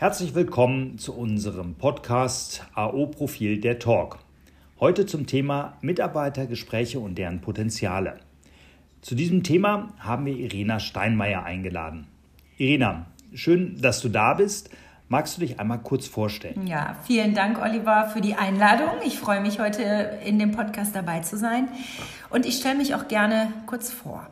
Herzlich 0.00 0.36
willkommen 0.36 0.96
zu 0.96 1.12
unserem 1.12 1.74
Podcast 1.74 2.64
AO 2.76 3.08
Profil 3.08 3.60
der 3.60 3.80
Talk. 3.80 4.20
Heute 4.78 5.06
zum 5.06 5.26
Thema 5.26 5.76
Mitarbeitergespräche 5.80 7.00
und 7.00 7.18
deren 7.18 7.40
Potenziale. 7.40 8.20
Zu 9.02 9.16
diesem 9.16 9.42
Thema 9.42 9.88
haben 9.98 10.26
wir 10.26 10.36
Irena 10.36 10.78
Steinmeier 10.78 11.42
eingeladen. 11.42 12.06
Irena, 12.58 13.06
schön, 13.34 13.82
dass 13.82 14.00
du 14.00 14.08
da 14.08 14.34
bist. 14.34 14.70
Magst 15.08 15.36
du 15.36 15.40
dich 15.40 15.58
einmal 15.58 15.80
kurz 15.80 16.06
vorstellen? 16.06 16.68
Ja, 16.68 16.94
vielen 17.02 17.34
Dank, 17.34 17.60
Oliver, 17.60 18.08
für 18.14 18.20
die 18.20 18.36
Einladung. 18.36 19.02
Ich 19.04 19.18
freue 19.18 19.40
mich, 19.40 19.58
heute 19.58 19.82
in 20.24 20.38
dem 20.38 20.52
Podcast 20.52 20.94
dabei 20.94 21.22
zu 21.22 21.36
sein. 21.36 21.66
Und 22.30 22.46
ich 22.46 22.58
stelle 22.58 22.78
mich 22.78 22.94
auch 22.94 23.08
gerne 23.08 23.52
kurz 23.66 23.90
vor. 23.90 24.28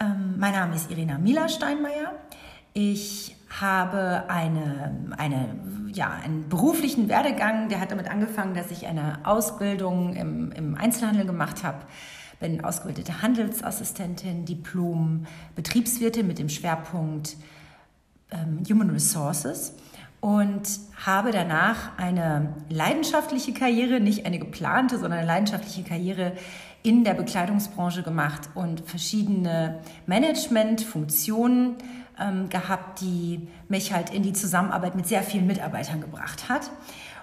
Ähm, 0.00 0.34
mein 0.38 0.54
Name 0.54 0.74
ist 0.74 0.90
Irena 0.90 1.18
Mila 1.18 1.48
Steinmeier. 1.48 2.16
Ich 2.74 3.36
habe 3.60 4.24
eine, 4.28 5.14
eine, 5.16 5.58
ja, 5.92 6.10
einen 6.10 6.48
beruflichen 6.48 7.08
Werdegang, 7.08 7.68
der 7.68 7.80
hat 7.80 7.90
damit 7.90 8.10
angefangen, 8.10 8.54
dass 8.54 8.70
ich 8.70 8.86
eine 8.86 9.20
Ausbildung 9.24 10.14
im, 10.14 10.52
im 10.52 10.74
Einzelhandel 10.74 11.26
gemacht 11.26 11.62
habe. 11.62 11.78
Bin 12.40 12.64
ausgebildete 12.64 13.22
Handelsassistentin, 13.22 14.44
Diplom, 14.44 15.26
Betriebswirtin 15.54 16.26
mit 16.26 16.38
dem 16.38 16.48
Schwerpunkt 16.48 17.36
ähm, 18.30 18.62
Human 18.68 18.90
Resources 18.90 19.74
und 20.20 20.62
habe 21.04 21.32
danach 21.32 21.98
eine 21.98 22.54
leidenschaftliche 22.68 23.52
Karriere, 23.52 24.00
nicht 24.00 24.24
eine 24.24 24.38
geplante, 24.38 24.98
sondern 24.98 25.18
eine 25.18 25.26
leidenschaftliche 25.26 25.82
Karriere 25.82 26.32
in 26.82 27.04
der 27.04 27.14
Bekleidungsbranche 27.14 28.02
gemacht 28.02 28.48
und 28.54 28.80
verschiedene 28.80 29.80
Managementfunktionen 30.06 31.76
ähm, 32.20 32.48
gehabt, 32.48 33.00
die 33.00 33.48
mich 33.68 33.92
halt 33.92 34.10
in 34.10 34.22
die 34.22 34.32
Zusammenarbeit 34.32 34.94
mit 34.94 35.06
sehr 35.06 35.22
vielen 35.22 35.46
Mitarbeitern 35.46 36.00
gebracht 36.00 36.48
hat. 36.48 36.70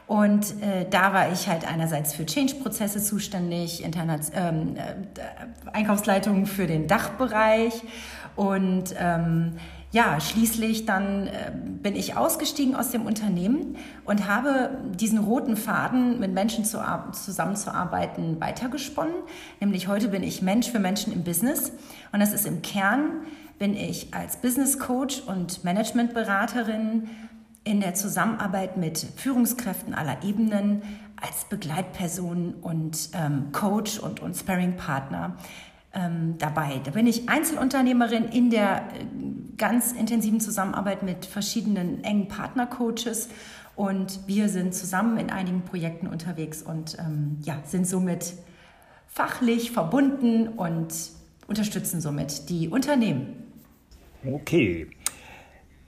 Und 0.07 0.59
äh, 0.63 0.87
da 0.89 1.13
war 1.13 1.31
ich 1.31 1.47
halt 1.47 1.71
einerseits 1.71 2.15
für 2.15 2.25
Change-Prozesse 2.25 2.99
zuständig, 2.99 3.83
Internet, 3.83 4.31
ähm, 4.33 4.75
äh, 4.75 5.71
Einkaufsleitung 5.71 6.47
für 6.47 6.65
den 6.65 6.87
Dachbereich 6.87 7.83
und 8.35 8.95
ähm, 8.97 9.57
ja, 9.91 10.19
schließlich 10.19 10.85
dann 10.85 11.27
äh, 11.27 11.51
bin 11.81 11.95
ich 11.95 12.15
ausgestiegen 12.15 12.75
aus 12.75 12.91
dem 12.91 13.05
Unternehmen 13.05 13.77
und 14.05 14.27
habe 14.27 14.77
diesen 14.93 15.17
roten 15.17 15.57
Faden 15.57 16.19
mit 16.19 16.31
Menschen 16.31 16.63
zu, 16.63 16.79
zusammenzuarbeiten 17.11 18.39
weitergesponnen. 18.39 19.15
Nämlich 19.59 19.87
heute 19.87 20.09
bin 20.09 20.21
ich 20.21 20.41
Mensch 20.41 20.69
für 20.69 20.79
Menschen 20.79 21.11
im 21.11 21.23
Business 21.23 21.71
und 22.11 22.19
das 22.19 22.33
ist 22.33 22.45
im 22.45 22.61
Kern 22.61 23.21
bin 23.57 23.75
ich 23.75 24.13
als 24.13 24.37
Business 24.37 24.77
Coach 24.77 25.21
und 25.25 25.63
Managementberaterin 25.63 27.09
in 27.63 27.81
der 27.81 27.93
Zusammenarbeit 27.93 28.77
mit 28.77 29.05
Führungskräften 29.15 29.93
aller 29.93 30.23
Ebenen 30.23 30.81
als 31.21 31.45
Begleitperson 31.45 32.53
und 32.61 33.09
ähm, 33.13 33.51
Coach 33.51 33.99
und, 33.99 34.21
und 34.21 34.35
Sparring-Partner 34.35 35.35
ähm, 35.93 36.35
dabei. 36.37 36.79
Da 36.83 36.91
bin 36.91 37.07
ich 37.07 37.29
Einzelunternehmerin 37.29 38.25
in 38.25 38.49
der 38.49 38.77
äh, 38.77 39.05
ganz 39.57 39.91
intensiven 39.91 40.39
Zusammenarbeit 40.39 41.03
mit 41.03 41.25
verschiedenen 41.25 42.03
engen 42.03 42.27
Partnercoaches 42.27 43.29
und 43.75 44.19
wir 44.27 44.49
sind 44.49 44.75
zusammen 44.75 45.17
in 45.17 45.29
einigen 45.29 45.61
Projekten 45.61 46.07
unterwegs 46.07 46.61
und 46.61 46.97
ähm, 46.99 47.37
ja, 47.43 47.61
sind 47.65 47.87
somit 47.87 48.33
fachlich 49.07 49.71
verbunden 49.71 50.49
und 50.49 50.93
unterstützen 51.47 52.01
somit 52.01 52.49
die 52.49 52.69
Unternehmen. 52.69 53.27
Okay. 54.25 54.87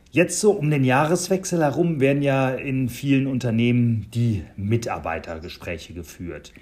Jetzt 0.09 0.41
so 0.41 0.51
um 0.51 0.69
den 0.69 0.83
Jahreswechsel 0.83 1.61
herum 1.61 2.01
werden 2.01 2.21
ja 2.21 2.49
in 2.49 2.89
vielen 2.89 3.27
Unternehmen 3.27 4.07
die 4.13 4.43
Mitarbeitergespräche 4.57 5.93
geführt. 5.93 6.53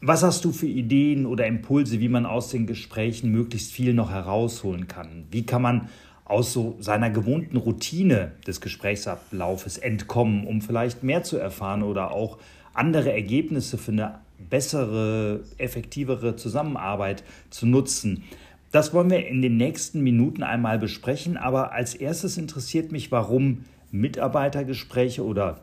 Was 0.00 0.22
hast 0.22 0.44
du 0.44 0.52
für 0.52 0.68
Ideen 0.68 1.26
oder 1.26 1.48
Impulse, 1.48 1.98
wie 1.98 2.08
man 2.08 2.24
aus 2.24 2.50
den 2.50 2.68
Gesprächen 2.68 3.32
möglichst 3.32 3.72
viel 3.72 3.94
noch 3.94 4.12
herausholen 4.12 4.86
kann? 4.86 5.24
Wie 5.32 5.44
kann 5.44 5.60
man 5.60 5.88
aus 6.24 6.52
so 6.52 6.76
seiner 6.78 7.10
gewohnten 7.10 7.56
Routine 7.56 8.30
des 8.46 8.60
Gesprächsablaufes 8.60 9.76
entkommen, 9.76 10.46
um 10.46 10.62
vielleicht 10.62 11.02
mehr 11.02 11.24
zu 11.24 11.36
erfahren 11.36 11.82
oder 11.82 12.12
auch 12.12 12.38
andere 12.74 13.12
Ergebnisse 13.12 13.76
für 13.76 13.90
eine 13.90 14.20
bessere, 14.48 15.40
effektivere 15.56 16.36
Zusammenarbeit 16.36 17.24
zu 17.50 17.66
nutzen? 17.66 18.22
Das 18.70 18.94
wollen 18.94 19.10
wir 19.10 19.26
in 19.26 19.42
den 19.42 19.56
nächsten 19.56 20.02
Minuten 20.02 20.44
einmal 20.44 20.78
besprechen, 20.78 21.36
aber 21.36 21.72
als 21.72 21.96
erstes 21.96 22.38
interessiert 22.38 22.92
mich, 22.92 23.10
warum 23.10 23.64
Mitarbeitergespräche 23.90 25.24
oder 25.24 25.62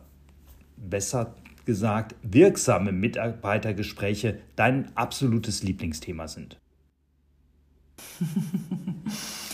besser 0.75 1.35
gesagt 1.65 2.15
wirksame 2.21 2.91
Mitarbeitergespräche 2.91 4.39
dein 4.55 4.95
absolutes 4.95 5.63
Lieblingsthema 5.63 6.27
sind. 6.27 6.59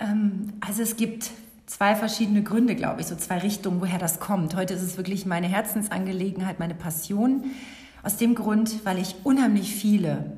Ähm, 0.00 0.54
also 0.60 0.82
es 0.82 0.96
gibt 0.96 1.30
zwei 1.66 1.94
verschiedene 1.94 2.42
Gründe, 2.42 2.74
glaube 2.74 3.00
ich, 3.00 3.06
so 3.06 3.16
zwei 3.16 3.38
Richtungen, 3.38 3.80
woher 3.80 3.98
das 3.98 4.20
kommt. 4.20 4.56
Heute 4.56 4.74
ist 4.74 4.82
es 4.82 4.96
wirklich 4.96 5.26
meine 5.26 5.46
Herzensangelegenheit, 5.46 6.58
meine 6.58 6.74
Passion. 6.74 7.44
Aus 8.02 8.16
dem 8.16 8.34
Grund, 8.34 8.84
weil 8.84 8.98
ich 8.98 9.16
unheimlich 9.24 9.74
viele 9.74 10.36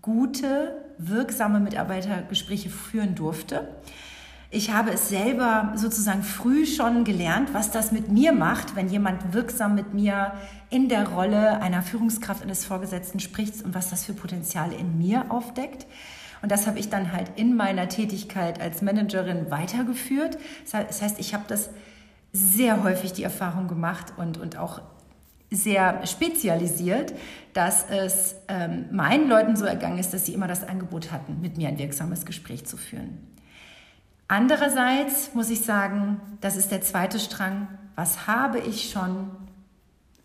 gute 0.00 0.84
wirksame 0.98 1.60
Mitarbeitergespräche 1.60 2.70
führen 2.70 3.14
durfte. 3.14 3.68
Ich 4.54 4.70
habe 4.70 4.92
es 4.92 5.08
selber 5.08 5.72
sozusagen 5.74 6.22
früh 6.22 6.64
schon 6.64 7.02
gelernt, 7.02 7.52
was 7.52 7.72
das 7.72 7.90
mit 7.90 8.12
mir 8.12 8.30
macht, 8.32 8.76
wenn 8.76 8.88
jemand 8.88 9.34
wirksam 9.34 9.74
mit 9.74 9.94
mir 9.94 10.32
in 10.70 10.88
der 10.88 11.08
Rolle 11.08 11.60
einer 11.60 11.82
Führungskraft 11.82 12.44
eines 12.44 12.64
Vorgesetzten 12.64 13.18
spricht 13.18 13.64
und 13.64 13.74
was 13.74 13.90
das 13.90 14.04
für 14.04 14.12
Potenziale 14.12 14.76
in 14.76 14.96
mir 14.96 15.32
aufdeckt. 15.32 15.86
Und 16.40 16.52
das 16.52 16.68
habe 16.68 16.78
ich 16.78 16.88
dann 16.88 17.10
halt 17.10 17.32
in 17.34 17.56
meiner 17.56 17.88
Tätigkeit 17.88 18.60
als 18.60 18.80
Managerin 18.80 19.50
weitergeführt. 19.50 20.38
Das 20.70 21.02
heißt, 21.02 21.18
ich 21.18 21.34
habe 21.34 21.44
das 21.48 21.70
sehr 22.32 22.84
häufig 22.84 23.12
die 23.12 23.24
Erfahrung 23.24 23.66
gemacht 23.66 24.12
und, 24.18 24.38
und 24.38 24.56
auch 24.56 24.82
sehr 25.50 26.06
spezialisiert, 26.06 27.12
dass 27.54 27.86
es 27.90 28.36
ähm, 28.46 28.84
meinen 28.92 29.28
Leuten 29.28 29.56
so 29.56 29.64
ergangen 29.64 29.98
ist, 29.98 30.14
dass 30.14 30.26
sie 30.26 30.34
immer 30.34 30.46
das 30.46 30.62
Angebot 30.62 31.10
hatten, 31.10 31.40
mit 31.40 31.56
mir 31.56 31.66
ein 31.66 31.78
wirksames 31.78 32.24
Gespräch 32.24 32.66
zu 32.66 32.76
führen. 32.76 33.34
Andererseits 34.28 35.34
muss 35.34 35.50
ich 35.50 35.62
sagen, 35.62 36.20
das 36.40 36.56
ist 36.56 36.70
der 36.70 36.80
zweite 36.80 37.18
Strang, 37.18 37.68
was 37.94 38.26
habe 38.26 38.58
ich 38.58 38.90
schon 38.90 39.30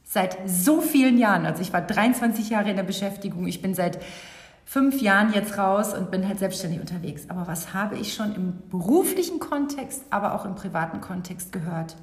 seit 0.03 0.37
so 0.47 0.81
vielen 0.81 1.17
Jahren, 1.17 1.45
also 1.45 1.61
ich 1.61 1.71
war 1.71 1.81
23 1.81 2.49
Jahre 2.49 2.69
in 2.69 2.75
der 2.75 2.83
Beschäftigung, 2.83 3.45
ich 3.45 3.61
bin 3.61 3.75
seit 3.75 3.99
fünf 4.65 5.01
Jahren 5.01 5.33
jetzt 5.33 5.57
raus 5.57 5.93
und 5.93 6.11
bin 6.11 6.27
halt 6.27 6.39
selbstständig 6.39 6.79
unterwegs, 6.79 7.23
aber 7.27 7.47
was 7.47 7.73
habe 7.73 7.97
ich 7.97 8.13
schon 8.13 8.33
im 8.35 8.53
beruflichen 8.69 9.39
Kontext, 9.39 10.03
aber 10.09 10.33
auch 10.33 10.45
im 10.45 10.55
privaten 10.55 11.01
Kontext 11.01 11.51
gehört, 11.51 11.95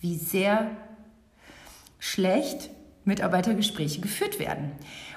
wie 0.00 0.16
sehr 0.16 0.70
schlecht 1.98 2.70
Mitarbeitergespräche 3.04 4.00
geführt 4.00 4.38
werden. 4.38 4.72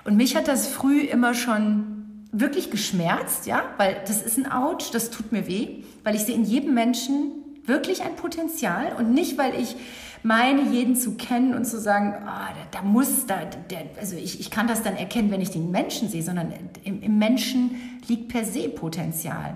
Und 0.05 0.15
mich 0.15 0.35
hat 0.35 0.47
das 0.47 0.67
früh 0.67 1.01
immer 1.01 1.33
schon 1.33 1.88
wirklich 2.31 2.71
geschmerzt, 2.71 3.47
ja, 3.47 3.63
weil 3.77 4.01
das 4.05 4.21
ist 4.21 4.37
ein 4.37 4.51
Ouch, 4.51 4.91
das 4.91 5.09
tut 5.09 5.31
mir 5.31 5.47
weh, 5.47 5.83
weil 6.03 6.15
ich 6.15 6.21
sehe 6.21 6.35
in 6.35 6.43
jedem 6.43 6.73
Menschen 6.73 7.31
wirklich 7.65 8.03
ein 8.03 8.15
Potenzial 8.15 8.93
und 8.97 9.13
nicht, 9.13 9.37
weil 9.37 9.59
ich 9.59 9.75
meine, 10.21 10.63
jeden 10.63 10.95
zu 10.95 11.15
kennen 11.15 11.53
und 11.53 11.65
zu 11.65 11.79
sagen, 11.79 12.13
oh, 12.21 12.25
da, 12.25 12.79
da, 12.79 12.81
muss, 12.81 13.25
da, 13.25 13.45
der, 13.45 13.85
also 13.99 14.15
ich, 14.15 14.39
ich 14.39 14.51
kann 14.51 14.67
das 14.67 14.83
dann 14.83 14.95
erkennen, 14.95 15.31
wenn 15.31 15.41
ich 15.41 15.51
den 15.51 15.71
Menschen 15.71 16.09
sehe, 16.09 16.23
sondern 16.23 16.53
im, 16.83 17.01
im 17.01 17.17
Menschen 17.17 18.01
liegt 18.07 18.27
per 18.27 18.43
se 18.43 18.69
Potenzial. 18.69 19.55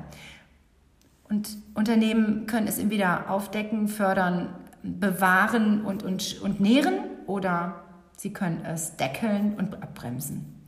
Und 1.29 1.57
Unternehmen 1.73 2.45
können 2.45 2.67
es 2.67 2.77
entweder 2.77 3.29
aufdecken, 3.29 3.87
fördern, 3.87 4.55
bewahren 4.83 5.83
und, 5.83 6.03
und, 6.03 6.41
und 6.41 6.59
nähren 6.59 6.95
oder 7.25 7.83
sie 8.17 8.31
können 8.31 8.63
es 8.65 8.95
deckeln 8.95 9.55
und 9.57 9.81
abbremsen. 9.81 10.62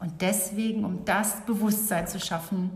Und 0.00 0.20
deswegen, 0.20 0.84
um 0.84 1.04
das 1.04 1.44
Bewusstsein 1.44 2.06
zu 2.06 2.20
schaffen, 2.20 2.70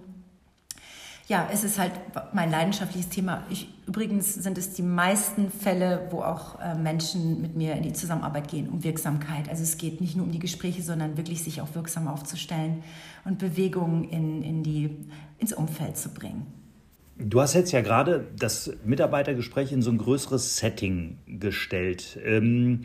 ja, 1.29 1.49
es 1.53 1.63
ist 1.63 1.79
halt 1.79 1.93
mein 2.33 2.51
leidenschaftliches 2.51 3.09
Thema. 3.09 3.45
Ich, 3.49 3.69
übrigens 3.87 4.35
sind 4.35 4.59
es 4.59 4.73
die 4.73 4.83
meisten 4.83 5.51
Fälle, 5.51 6.09
wo 6.11 6.21
auch 6.21 6.61
äh, 6.61 6.75
Menschen 6.75 7.41
mit 7.41 7.57
mir 7.57 7.75
in 7.75 7.85
die 7.85 7.93
Zusammenarbeit 7.93 8.49
gehen, 8.49 8.69
um 8.69 8.83
Wirksamkeit. 8.83 9.49
Also 9.49 9.63
es 9.63 9.79
geht 9.79 10.01
nicht 10.01 10.17
nur 10.17 10.27
um 10.27 10.33
die 10.33 10.41
Gespräche, 10.41 10.83
sondern 10.83 11.17
wirklich 11.17 11.43
sich 11.43 11.61
auch 11.61 11.75
wirksam 11.75 12.09
aufzustellen 12.09 12.83
und 13.25 13.39
Bewegungen 13.39 14.05
in, 14.05 14.43
in 14.43 15.09
ins 15.39 15.53
Umfeld 15.53 15.97
zu 15.97 16.11
bringen. 16.11 16.47
Du 17.19 17.41
hast 17.41 17.55
jetzt 17.55 17.73
ja 17.73 17.83
gerade 17.83 18.27
das 18.37 18.73
Mitarbeitergespräch 18.85 19.71
in 19.71 19.81
so 19.81 19.91
ein 19.91 19.99
größeres 19.99 20.57
Setting 20.57 21.19
gestellt. 21.27 22.19
Ähm, 22.25 22.83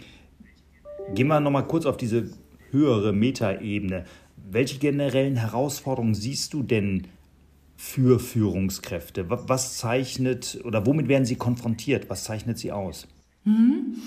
Gehen 1.14 1.28
wir 1.28 1.40
nochmal 1.40 1.66
kurz 1.68 1.86
auf 1.86 1.98
diese 1.98 2.30
höhere 2.72 3.14
Metaebene. 3.14 4.04
Welche 4.50 4.80
generellen 4.80 5.36
Herausforderungen 5.36 6.16
siehst 6.16 6.54
du 6.54 6.64
denn 6.64 7.08
für 7.76 8.18
Führungskräfte? 8.18 9.30
Was 9.30 9.78
zeichnet 9.78 10.60
oder 10.64 10.86
womit 10.86 11.10
werden 11.10 11.26
sie 11.26 11.36
konfrontiert? 11.36 12.10
Was 12.10 12.24
zeichnet 12.24 12.58
sie 12.58 12.72
aus? 12.72 13.08
Mhm. 13.44 13.98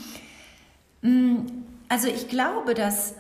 Also 1.89 2.09
ich 2.09 2.29
glaube, 2.29 2.73
dass 2.73 3.15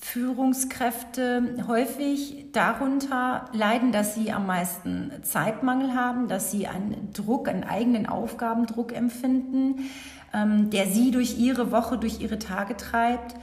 Führungskräfte 0.00 1.64
häufig 1.68 2.46
darunter 2.52 3.50
leiden, 3.52 3.92
dass 3.92 4.14
sie 4.14 4.32
am 4.32 4.46
meisten 4.46 5.12
Zeitmangel 5.22 5.94
haben, 5.94 6.28
dass 6.28 6.50
sie 6.50 6.66
einen 6.66 7.12
Druck, 7.12 7.48
einen 7.48 7.64
eigenen 7.64 8.06
Aufgabendruck 8.06 8.94
empfinden, 8.94 9.90
ähm, 10.32 10.70
der 10.70 10.86
sie 10.86 11.10
durch 11.10 11.38
ihre 11.38 11.70
Woche, 11.70 11.98
durch 11.98 12.20
ihre 12.20 12.38
Tage 12.38 12.76
treibt. 12.76 13.34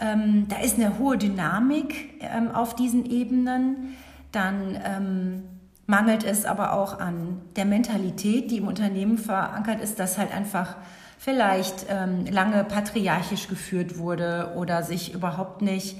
Ähm, 0.00 0.46
da 0.48 0.58
ist 0.60 0.76
eine 0.76 0.98
hohe 0.98 1.18
Dynamik 1.18 2.20
ähm, 2.20 2.50
auf 2.50 2.74
diesen 2.74 3.04
Ebenen. 3.04 3.94
Dann 4.32 4.78
ähm, 4.84 5.42
mangelt 5.86 6.24
es 6.24 6.44
aber 6.44 6.72
auch 6.72 6.98
an 7.00 7.42
der 7.56 7.64
Mentalität, 7.64 8.50
die 8.50 8.58
im 8.58 8.68
Unternehmen 8.68 9.18
verankert 9.18 9.80
ist, 9.80 9.98
dass 9.98 10.18
halt 10.18 10.32
einfach 10.32 10.76
vielleicht 11.18 11.86
ähm, 11.90 12.24
lange 12.30 12.64
patriarchisch 12.64 13.48
geführt 13.48 13.98
wurde 13.98 14.54
oder 14.56 14.82
sich 14.82 15.12
überhaupt 15.12 15.60
nicht 15.60 15.96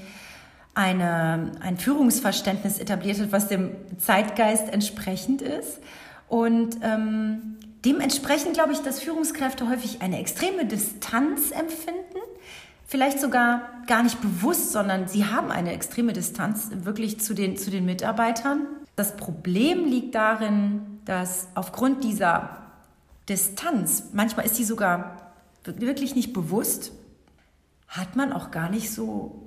eine, 0.73 1.51
ein 1.59 1.77
Führungsverständnis 1.77 2.79
etabliert 2.79 3.19
hat, 3.19 3.31
was 3.31 3.47
dem 3.47 3.71
Zeitgeist 3.99 4.69
entsprechend 4.71 5.41
ist. 5.41 5.79
Und 6.27 6.77
ähm, 6.81 7.57
dementsprechend 7.85 8.53
glaube 8.53 8.71
ich, 8.71 8.79
dass 8.79 9.01
Führungskräfte 9.01 9.69
häufig 9.69 10.01
eine 10.01 10.19
extreme 10.19 10.65
Distanz 10.65 11.51
empfinden. 11.51 12.10
Vielleicht 12.91 13.21
sogar 13.21 13.69
gar 13.87 14.03
nicht 14.03 14.19
bewusst, 14.19 14.73
sondern 14.73 15.07
sie 15.07 15.23
haben 15.23 15.49
eine 15.49 15.71
extreme 15.71 16.11
Distanz 16.11 16.71
wirklich 16.73 17.21
zu 17.21 17.33
den, 17.33 17.55
zu 17.55 17.71
den 17.71 17.85
Mitarbeitern. 17.85 18.67
Das 18.97 19.15
Problem 19.15 19.85
liegt 19.85 20.13
darin, 20.13 20.99
dass 21.05 21.47
aufgrund 21.55 22.03
dieser 22.03 22.57
Distanz, 23.29 24.09
manchmal 24.11 24.45
ist 24.45 24.57
sie 24.57 24.65
sogar 24.65 25.31
wirklich 25.63 26.15
nicht 26.15 26.33
bewusst, 26.33 26.91
hat 27.87 28.17
man 28.17 28.33
auch 28.33 28.51
gar 28.51 28.69
nicht 28.69 28.91
so 28.91 29.41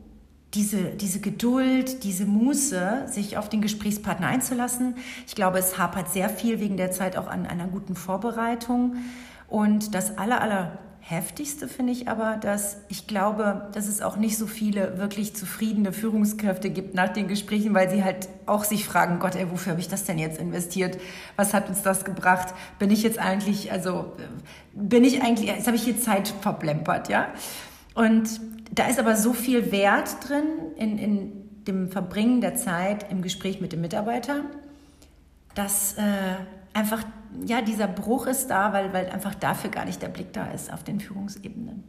diese, 0.54 0.92
diese 0.92 1.20
Geduld, 1.20 2.02
diese 2.02 2.24
Muße, 2.24 3.08
sich 3.08 3.36
auf 3.36 3.50
den 3.50 3.60
Gesprächspartner 3.60 4.26
einzulassen. 4.26 4.96
Ich 5.26 5.34
glaube, 5.34 5.58
es 5.58 5.76
hapert 5.76 6.08
sehr 6.08 6.30
viel 6.30 6.60
wegen 6.60 6.78
der 6.78 6.92
Zeit 6.92 7.18
auch 7.18 7.26
an 7.26 7.44
einer 7.44 7.66
guten 7.66 7.94
Vorbereitung. 7.94 8.96
Und 9.48 9.94
das 9.94 10.16
aller, 10.16 10.40
aller 10.40 10.78
heftigste 11.06 11.68
finde 11.68 11.92
ich 11.92 12.08
aber, 12.08 12.38
dass 12.38 12.78
ich 12.88 13.06
glaube, 13.06 13.68
dass 13.72 13.88
es 13.88 14.00
auch 14.00 14.16
nicht 14.16 14.38
so 14.38 14.46
viele 14.46 14.96
wirklich 14.96 15.36
zufriedene 15.36 15.92
Führungskräfte 15.92 16.70
gibt 16.70 16.94
nach 16.94 17.10
den 17.10 17.28
Gesprächen, 17.28 17.74
weil 17.74 17.90
sie 17.90 18.02
halt 18.02 18.30
auch 18.46 18.64
sich 18.64 18.86
fragen, 18.86 19.18
Gott, 19.18 19.36
ey, 19.36 19.50
wofür 19.50 19.72
habe 19.72 19.80
ich 19.80 19.88
das 19.88 20.04
denn 20.04 20.18
jetzt 20.18 20.40
investiert? 20.40 20.98
Was 21.36 21.52
hat 21.52 21.68
uns 21.68 21.82
das 21.82 22.06
gebracht? 22.06 22.54
Bin 22.78 22.90
ich 22.90 23.02
jetzt 23.02 23.18
eigentlich, 23.18 23.70
also 23.70 24.12
bin 24.72 25.04
ich 25.04 25.22
eigentlich, 25.22 25.50
jetzt 25.50 25.66
habe 25.66 25.76
ich 25.76 25.84
hier 25.84 26.00
Zeit 26.00 26.28
verplempert, 26.40 27.10
ja? 27.10 27.28
Und 27.94 28.40
da 28.72 28.86
ist 28.86 28.98
aber 28.98 29.14
so 29.14 29.34
viel 29.34 29.72
Wert 29.72 30.26
drin 30.26 30.44
in, 30.76 30.98
in 30.98 31.32
dem 31.66 31.90
Verbringen 31.90 32.40
der 32.40 32.54
Zeit 32.54 33.10
im 33.10 33.20
Gespräch 33.20 33.60
mit 33.60 33.72
dem 33.72 33.82
Mitarbeiter, 33.82 34.40
dass 35.54 35.98
äh, 35.98 36.02
einfach, 36.74 37.04
ja, 37.46 37.62
dieser 37.62 37.88
Bruch 37.88 38.26
ist 38.26 38.48
da, 38.48 38.72
weil, 38.72 38.92
weil 38.92 39.08
einfach 39.08 39.34
dafür 39.34 39.70
gar 39.70 39.84
nicht 39.84 40.02
der 40.02 40.08
Blick 40.08 40.32
da 40.32 40.50
ist 40.50 40.72
auf 40.72 40.84
den 40.84 41.00
Führungsebenen. 41.00 41.84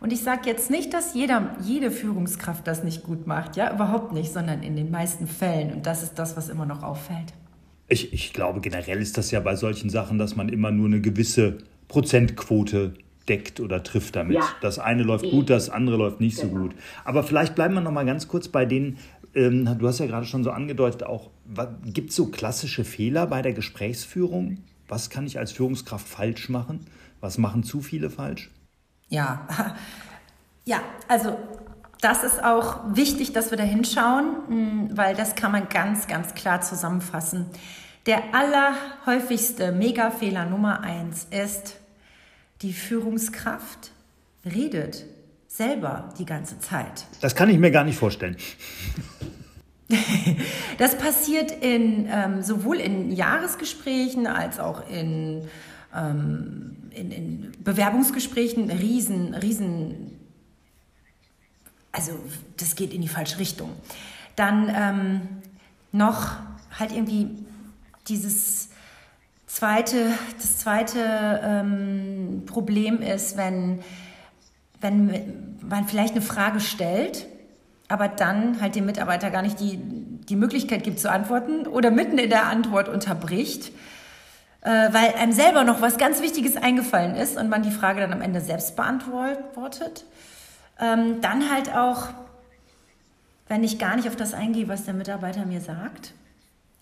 Und 0.00 0.12
ich 0.12 0.22
sage 0.22 0.42
jetzt 0.44 0.70
nicht, 0.70 0.92
dass 0.92 1.14
jeder, 1.14 1.56
jede 1.62 1.90
Führungskraft 1.90 2.66
das 2.66 2.84
nicht 2.84 3.04
gut 3.04 3.26
macht, 3.26 3.56
ja, 3.56 3.72
überhaupt 3.72 4.12
nicht, 4.12 4.32
sondern 4.32 4.62
in 4.62 4.76
den 4.76 4.90
meisten 4.90 5.26
Fällen. 5.26 5.72
Und 5.72 5.86
das 5.86 6.02
ist 6.02 6.18
das, 6.18 6.36
was 6.36 6.50
immer 6.50 6.66
noch 6.66 6.82
auffällt. 6.82 7.32
Ich, 7.88 8.12
ich 8.12 8.32
glaube, 8.32 8.60
generell 8.60 9.00
ist 9.00 9.16
das 9.16 9.30
ja 9.30 9.40
bei 9.40 9.56
solchen 9.56 9.88
Sachen, 9.88 10.18
dass 10.18 10.36
man 10.36 10.48
immer 10.48 10.70
nur 10.70 10.86
eine 10.86 11.00
gewisse 11.00 11.58
Prozentquote 11.88 12.94
deckt 13.28 13.60
oder 13.60 13.82
trifft 13.82 14.16
damit. 14.16 14.36
Ja. 14.36 14.48
Das 14.60 14.78
eine 14.78 15.02
läuft 15.02 15.30
gut, 15.30 15.48
das 15.48 15.70
andere 15.70 15.96
läuft 15.96 16.20
nicht 16.20 16.38
genau. 16.38 16.52
so 16.52 16.58
gut. 16.60 16.74
Aber 17.04 17.22
vielleicht 17.22 17.54
bleiben 17.54 17.74
wir 17.74 17.80
noch 17.80 17.92
mal 17.92 18.04
ganz 18.04 18.28
kurz 18.28 18.48
bei 18.48 18.66
den, 18.66 18.98
ähm, 19.34 19.68
du 19.78 19.86
hast 19.86 20.00
ja 20.00 20.06
gerade 20.06 20.26
schon 20.26 20.44
so 20.44 20.50
angedeutet, 20.50 21.04
auch 21.04 21.30
gibt 21.84 22.10
es 22.10 22.16
so 22.16 22.26
klassische 22.26 22.84
Fehler 22.84 23.26
bei 23.26 23.42
der 23.42 23.52
Gesprächsführung? 23.52 24.58
Was 24.88 25.10
kann 25.10 25.26
ich 25.26 25.38
als 25.38 25.52
Führungskraft 25.52 26.06
falsch 26.06 26.48
machen? 26.48 26.86
Was 27.20 27.38
machen 27.38 27.64
zu 27.64 27.80
viele 27.80 28.10
falsch? 28.10 28.50
Ja, 29.08 29.46
ja, 30.64 30.80
also 31.08 31.38
das 32.00 32.22
ist 32.22 32.42
auch 32.42 32.80
wichtig, 32.94 33.32
dass 33.32 33.50
wir 33.50 33.58
da 33.58 33.64
hinschauen, 33.64 34.36
hm, 34.48 34.90
weil 34.96 35.14
das 35.14 35.34
kann 35.34 35.52
man 35.52 35.68
ganz, 35.68 36.06
ganz 36.06 36.34
klar 36.34 36.60
zusammenfassen. 36.60 37.46
Der 38.06 38.22
allerhäufigste 38.34 39.72
Megafehler 39.72 40.44
Nummer 40.44 40.80
eins 40.80 41.26
ist, 41.30 41.76
die 42.60 42.74
Führungskraft 42.74 43.92
redet 44.44 45.06
selber 45.48 46.12
die 46.18 46.26
ganze 46.26 46.58
Zeit. 46.58 47.06
Das 47.20 47.34
kann 47.34 47.48
ich 47.48 47.58
mir 47.58 47.70
gar 47.70 47.84
nicht 47.84 47.96
vorstellen. 47.96 48.36
das 50.78 50.96
passiert 50.96 51.50
in, 51.50 52.08
ähm, 52.10 52.42
sowohl 52.42 52.76
in 52.76 53.12
Jahresgesprächen 53.12 54.26
als 54.26 54.58
auch 54.58 54.88
in, 54.88 55.46
ähm, 55.94 56.76
in, 56.90 57.10
in 57.10 57.52
Bewerbungsgesprächen. 57.62 58.70
Riesen, 58.70 59.34
riesen, 59.34 60.18
also 61.92 62.12
das 62.56 62.76
geht 62.76 62.92
in 62.92 63.02
die 63.02 63.08
falsche 63.08 63.38
Richtung. 63.38 63.70
Dann 64.36 64.72
ähm, 64.74 65.20
noch 65.92 66.36
halt 66.78 66.92
irgendwie 66.92 67.28
dieses 68.08 68.70
zweite, 69.46 70.12
das 70.36 70.58
zweite 70.58 71.40
ähm, 71.42 72.42
Problem 72.46 73.00
ist, 73.00 73.36
wenn, 73.36 73.80
wenn 74.80 75.56
man 75.60 75.86
vielleicht 75.86 76.14
eine 76.14 76.22
Frage 76.22 76.58
stellt, 76.60 77.26
aber 77.88 78.08
dann 78.08 78.60
halt 78.60 78.74
dem 78.74 78.86
Mitarbeiter 78.86 79.30
gar 79.30 79.42
nicht 79.42 79.60
die, 79.60 79.78
die 79.78 80.36
Möglichkeit 80.36 80.82
gibt 80.82 80.98
zu 80.98 81.10
antworten 81.10 81.66
oder 81.66 81.90
mitten 81.90 82.18
in 82.18 82.30
der 82.30 82.46
Antwort 82.46 82.88
unterbricht, 82.88 83.72
äh, 84.62 84.70
weil 84.70 85.14
einem 85.14 85.32
selber 85.32 85.64
noch 85.64 85.80
was 85.80 85.98
ganz 85.98 86.22
Wichtiges 86.22 86.56
eingefallen 86.56 87.14
ist 87.14 87.36
und 87.36 87.48
man 87.48 87.62
die 87.62 87.70
Frage 87.70 88.00
dann 88.00 88.12
am 88.12 88.22
Ende 88.22 88.40
selbst 88.40 88.76
beantwortet. 88.76 90.04
Ähm, 90.80 91.20
dann 91.20 91.52
halt 91.52 91.74
auch, 91.74 92.08
wenn 93.48 93.62
ich 93.62 93.78
gar 93.78 93.96
nicht 93.96 94.08
auf 94.08 94.16
das 94.16 94.34
eingehe, 94.34 94.68
was 94.68 94.84
der 94.84 94.94
Mitarbeiter 94.94 95.44
mir 95.44 95.60
sagt 95.60 96.14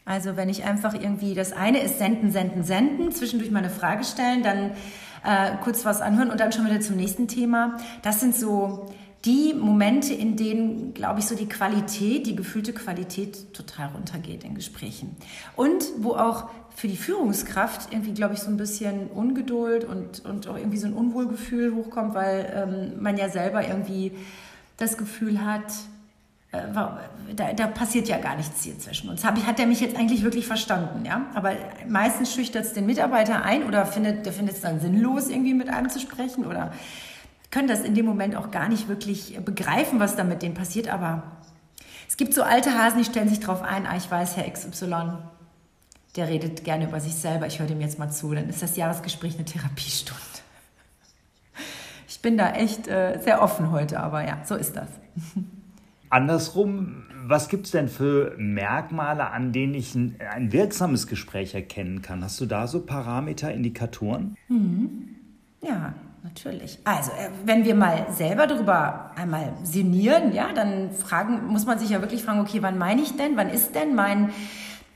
also 0.05 0.37
wenn 0.37 0.49
ich 0.49 0.65
einfach 0.65 0.95
irgendwie, 0.95 1.35
das 1.35 1.53
eine 1.53 1.81
ist 1.81 1.99
senden, 1.99 2.33
senden, 2.33 2.65
senden, 2.65 3.13
zwischendurch 3.13 3.51
mal 3.51 3.61
eine 3.61 3.71
Frage 3.71 4.05
stellen, 4.05 4.43
dann 4.43 4.73
äh, 5.25 5.57
kurz 5.63 5.85
was 5.85 6.01
anhören 6.01 6.31
und 6.31 6.41
dann 6.41 6.53
schon 6.53 6.67
wieder 6.67 6.81
zum 6.81 6.97
nächsten 6.97 7.29
Thema. 7.29 7.77
Das 8.03 8.19
sind 8.19 8.35
so 8.35 8.93
die 9.25 9.55
Momente, 9.55 10.13
in 10.15 10.37
denen, 10.37 10.95
glaube 10.95 11.21
ich, 11.21 11.27
so 11.27 11.37
die 11.37 11.49
Qualität, 11.49 12.27
die 12.27 12.35
gefühlte 12.35 12.73
Qualität 12.73 13.55
total 13.55 13.89
runtergeht 13.89 14.43
in 14.43 14.55
Gesprächen. 14.55 15.17
Und 15.55 15.85
wo 15.99 16.15
auch 16.15 16.49
für 16.75 16.89
die 16.89 16.97
Führungskraft 16.97 17.93
irgendwie, 17.93 18.15
glaube 18.15 18.35
ich, 18.35 18.41
so 18.41 18.51
ein 18.51 18.57
bisschen 18.57 19.09
Ungeduld 19.09 19.85
und, 19.85 20.25
und 20.25 20.49
auch 20.49 20.57
irgendwie 20.57 20.79
so 20.79 20.87
ein 20.87 20.95
Unwohlgefühl 20.95 21.75
hochkommt, 21.75 22.15
weil 22.15 22.53
ähm, 22.55 23.03
man 23.03 23.17
ja 23.17 23.29
selber 23.29 23.67
irgendwie 23.67 24.13
das 24.79 24.99
Gefühl 24.99 25.45
hat, 25.45 25.73
äh, 26.51 26.63
da, 27.37 27.53
da, 27.53 27.67
passiert 27.69 28.09
ja 28.09 28.19
gar 28.19 28.37
nichts 28.37 28.65
hier 28.65 28.79
zwischen 28.79 29.09
uns. 29.09 29.25
Hab, 29.25 29.37
hat 29.47 29.61
er 29.61 29.67
mich 29.67 29.81
jetzt 29.81 29.97
eigentlich 29.97 30.23
wirklich 30.25 30.47
verstanden, 30.47 31.05
ja? 31.05 31.27
Aber 31.35 31.53
meistens 31.89 32.35
schüchtert 32.35 32.65
es 32.65 32.73
den 32.73 32.87
Mitarbeiter 32.87 33.45
ein 33.45 33.65
oder 33.65 33.87
findet, 33.87 34.27
der 34.27 34.33
findet 34.33 34.57
es 34.57 34.61
dann 34.63 34.81
sinnlos, 34.81 35.29
irgendwie 35.29 35.55
mit 35.55 35.69
einem 35.69 35.89
zu 35.91 36.01
sprechen 36.01 36.45
oder 36.45 36.73
können 37.53 37.69
das 37.69 37.83
in 37.83 37.95
dem 37.95 38.07
Moment 38.07 38.35
auch 38.35 38.51
gar 38.51 38.69
nicht 38.69 38.89
wirklich 38.89 39.39
begreifen, 39.45 40.01
was 40.01 40.17
da 40.17 40.25
mit 40.25 40.43
denen 40.43 40.55
passiert. 40.55 40.89
Aber 40.89 41.23
es 42.09 42.17
gibt 42.17 42.35
so 42.35 42.43
alte 42.43 42.77
Hasen, 42.77 42.99
die 42.99 43.05
stellen 43.05 43.29
sich 43.29 43.39
drauf 43.39 43.63
ein, 43.63 43.87
ah, 43.87 43.97
ich 43.97 44.11
weiß, 44.11 44.37
Herr 44.37 44.51
XY, 44.51 45.19
der 46.17 46.29
redet 46.29 46.65
gerne 46.65 46.89
über 46.89 46.99
sich 46.99 47.15
selber, 47.15 47.47
ich 47.47 47.61
höre 47.61 47.67
dem 47.67 47.81
jetzt 47.81 47.99
mal 47.99 48.11
zu. 48.11 48.35
Dann 48.35 48.49
ist 48.49 48.63
das 48.63 48.77
Jahresgespräch 48.77 49.37
eine 49.37 49.45
Therapiestunde. 49.45 50.21
Ich 52.09 52.21
bin 52.21 52.37
da 52.37 52.53
echt 52.53 52.89
äh, 52.89 53.21
sehr 53.23 53.43
offen 53.43 53.71
heute, 53.71 54.01
aber 54.01 54.27
ja, 54.27 54.39
so 54.45 54.55
ist 54.55 54.77
das. 54.77 54.89
Andersrum, 56.11 57.05
was 57.25 57.49
gibt 57.49 57.67
es 57.67 57.73
denn 57.73 57.89
für 57.89 58.35
Merkmale, 58.39 59.31
an 59.31 59.53
denen 59.53 59.75
ich 59.75 59.95
ein, 59.95 60.17
ein, 60.31 60.53
wirksames 60.53 61.07
Gespräch 61.07 61.55
erkennen 61.55 62.01
kann? 62.01 62.23
Hast 62.23 62.41
du 62.41 62.47
da 62.47 62.67
so 62.67 62.81
Parameter, 62.81 63.53
Indikatoren? 63.53 64.37
Mhm. 64.49 65.17
Ja, 65.63 65.95
natürlich. 66.23 66.79
Also, 66.85 67.11
äh, 67.13 67.31
wenn 67.45 67.65
wir 67.65 67.75
mal 67.75 68.07
selber 68.11 68.47
darüber 68.47 69.13
einmal 69.17 69.53
sinnieren, 69.63 70.33
ja, 70.33 70.53
dann 70.53 70.91
fragen, 70.93 71.47
muss 71.47 71.67
man 71.67 71.79
sich 71.79 71.91
ja 71.91 72.01
wirklich 72.01 72.23
fragen, 72.23 72.41
okay, 72.41 72.63
wann 72.63 72.79
meine 72.79 73.03
ich 73.03 73.17
denn, 73.17 73.37
wann 73.37 73.49
ist 73.49 73.75
denn 73.75 73.95
mein, 73.95 74.33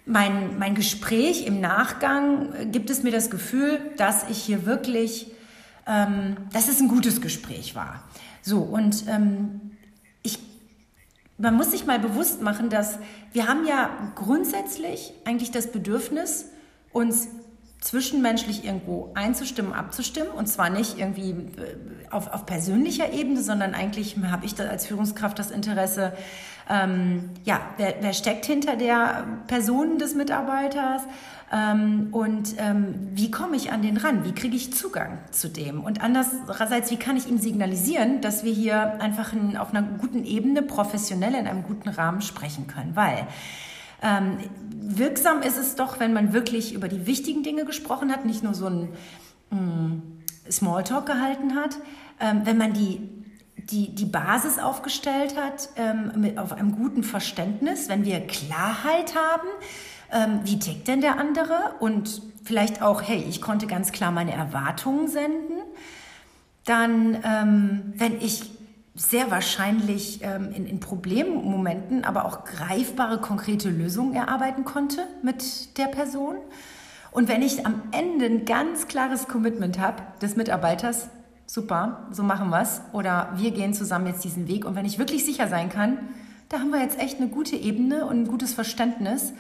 mein, 0.04 0.59
mein 0.59 0.75
Gespräch 0.75 1.47
im 1.47 1.61
Nachgang? 1.61 2.71
Gibt 2.73 2.90
es 2.90 3.02
mir 3.02 3.12
das 3.12 3.30
Gefühl, 3.30 3.80
dass 3.97 4.28
ich 4.30 4.38
hier 4.38 4.66
wirklich, 4.66 5.33
ähm, 5.87 6.37
dass 6.52 6.68
es 6.68 6.80
ein 6.80 6.88
gutes 6.88 7.21
Gespräch 7.21 7.75
war? 7.75 8.02
So, 8.42 8.59
und 8.61 9.04
ähm, 9.09 9.61
man 11.38 11.54
muss 11.54 11.71
sich 11.71 11.87
mal 11.87 11.99
bewusst 11.99 12.40
machen, 12.40 12.71
dass 12.71 12.99
wir 13.33 13.47
haben 13.47 13.66
ja 13.66 13.90
grundsätzlich 14.14 15.12
eigentlich 15.25 15.50
das 15.50 15.71
Bedürfnis, 15.71 16.47
uns 16.92 17.28
zwischenmenschlich 17.87 18.64
irgendwo 18.64 19.12
einzustimmen, 19.14 19.73
abzustimmen. 19.73 20.33
Und 20.33 20.49
zwar 20.49 20.71
nicht 20.71 20.99
irgendwie 20.99 21.31
äh, 21.31 21.76
auf, 22.11 22.33
auf 22.33 22.45
persönlicher 22.45 23.12
Ebene, 23.12 23.40
sondern 23.43 23.75
eigentlich 23.75 24.16
habe 24.28 24.45
ich 24.45 24.59
als 24.59 24.87
Führungskraft 24.87 25.38
das 25.38 25.52
Interesse, 25.52 26.12
ähm, 26.69 27.31
ja, 27.45 27.61
wer, 27.76 27.95
wer 28.00 28.12
steckt 28.12 28.45
hinter 28.45 28.75
der 28.75 29.25
Person 29.47 29.99
des 29.99 30.16
Mitarbeiters? 30.16 31.02
Ähm, 31.52 32.09
und 32.11 32.57
ähm, 32.59 33.11
wie 33.12 33.31
komme 33.31 33.55
ich 33.55 33.71
an 33.71 33.83
den 33.83 33.97
ran? 33.97 34.25
Wie 34.25 34.33
kriege 34.33 34.57
ich 34.57 34.73
Zugang 34.73 35.19
zu 35.31 35.49
dem? 35.49 35.85
Und 35.85 36.02
andererseits, 36.02 36.90
wie 36.90 36.97
kann 36.97 37.16
ich 37.16 37.28
ihm 37.28 37.38
signalisieren, 37.38 38.21
dass 38.21 38.43
wir 38.43 38.52
hier 38.52 39.00
einfach 39.00 39.33
in, 39.33 39.57
auf 39.57 39.71
einer 39.73 39.83
guten 39.83 40.25
Ebene, 40.25 40.62
professionell 40.62 41.35
in 41.35 41.47
einem 41.47 41.62
guten 41.62 41.88
Rahmen 41.88 42.21
sprechen 42.21 42.66
können? 42.66 42.97
Weil 42.97 43.28
ähm, 44.03 44.38
wirksam 44.73 45.43
ist 45.43 45.59
es 45.59 45.75
doch, 45.75 46.00
wenn 46.00 46.12
man 46.12 46.33
wirklich 46.33 46.75
über 46.75 46.88
die 46.88 47.07
wichtigen 47.07 47.43
Dinge 47.43 47.65
gesprochen 47.65 48.12
hat, 48.12 48.25
nicht 48.25 48.43
nur 48.43 48.55
so 48.55 48.67
ein 48.67 48.88
mh, 49.50 49.61
mm, 49.61 50.03
Smalltalk 50.50 51.07
gehalten 51.07 51.55
hat, 51.55 51.76
ähm, 52.21 52.43
wenn 52.45 52.59
man 52.59 52.73
die 52.73 53.17
die, 53.71 53.95
die 53.95 54.05
Basis 54.05 54.59
aufgestellt 54.59 55.37
hat 55.37 55.71
ähm, 55.76 56.12
mit, 56.17 56.38
auf 56.38 56.53
einem 56.53 56.76
guten 56.76 57.03
Verständnis, 57.03 57.88
wenn 57.88 58.05
wir 58.05 58.21
Klarheit 58.21 59.15
haben, 59.17 59.49
ähm, 60.12 60.41
wie 60.45 60.59
tickt 60.59 60.87
denn 60.88 61.00
der 61.00 61.19
andere? 61.19 61.75
Und 61.81 62.23
vielleicht 62.45 62.83
auch, 62.83 63.03
hey, 63.03 63.25
ich 63.29 63.41
konnte 63.41 63.67
ganz 63.67 63.93
klar 63.93 64.12
meine 64.12 64.33
Erwartungen 64.33 65.09
senden, 65.09 65.59
dann, 66.65 67.19
ähm, 67.25 67.95
wenn 67.97 68.21
ich 68.21 68.50
sehr 68.97 69.31
wahrscheinlich 69.31 70.21
ähm, 70.23 70.50
in, 70.53 70.67
in 70.67 70.81
Problemmomenten 70.81 72.05
aber 72.05 72.25
auch 72.25 72.45
greifbare, 72.45 73.19
konkrete 73.19 73.69
Lösungen 73.69 74.15
erarbeiten 74.15 74.65
konnte 74.65 75.07
mit 75.23 75.76
der 75.79 75.87
Person. 75.87 76.37
Und 77.12 77.29
wenn 77.29 77.43
ich 77.43 77.65
am 77.65 77.83
Ende 77.93 78.26
ein 78.26 78.45
ganz 78.45 78.88
klares 78.88 79.29
Commitment 79.29 79.79
habe 79.79 80.03
des 80.21 80.37
Mitarbeiters, 80.37 81.09
super, 81.47 82.07
so 82.11 82.23
machen 82.23 82.50
wir 82.50 82.61
es. 82.61 82.81
Oder 82.93 83.33
wir 83.37 83.53
gehen 83.53 83.75
zusammen 83.75 84.07
jetzt 84.07 84.25
diesen 84.25 84.49
Weg. 84.49 84.65
Und 84.65 84.75
wenn 84.75 84.85
ich 84.85 84.99
wirklich 84.99 85.25
sicher 85.25 85.49
sein 85.49 85.69
kann, 85.69 85.99
da 86.49 86.61
haben 86.61 86.71
wir 86.71 86.81
jetzt 86.81 86.99
echt 86.99 87.19
eine 87.19 87.29
gute 87.29 87.57
Ebene 87.57 88.07
und 88.07 88.23
ein 88.23 88.26
gutes 88.26 88.55
Verständnis, 88.55 89.33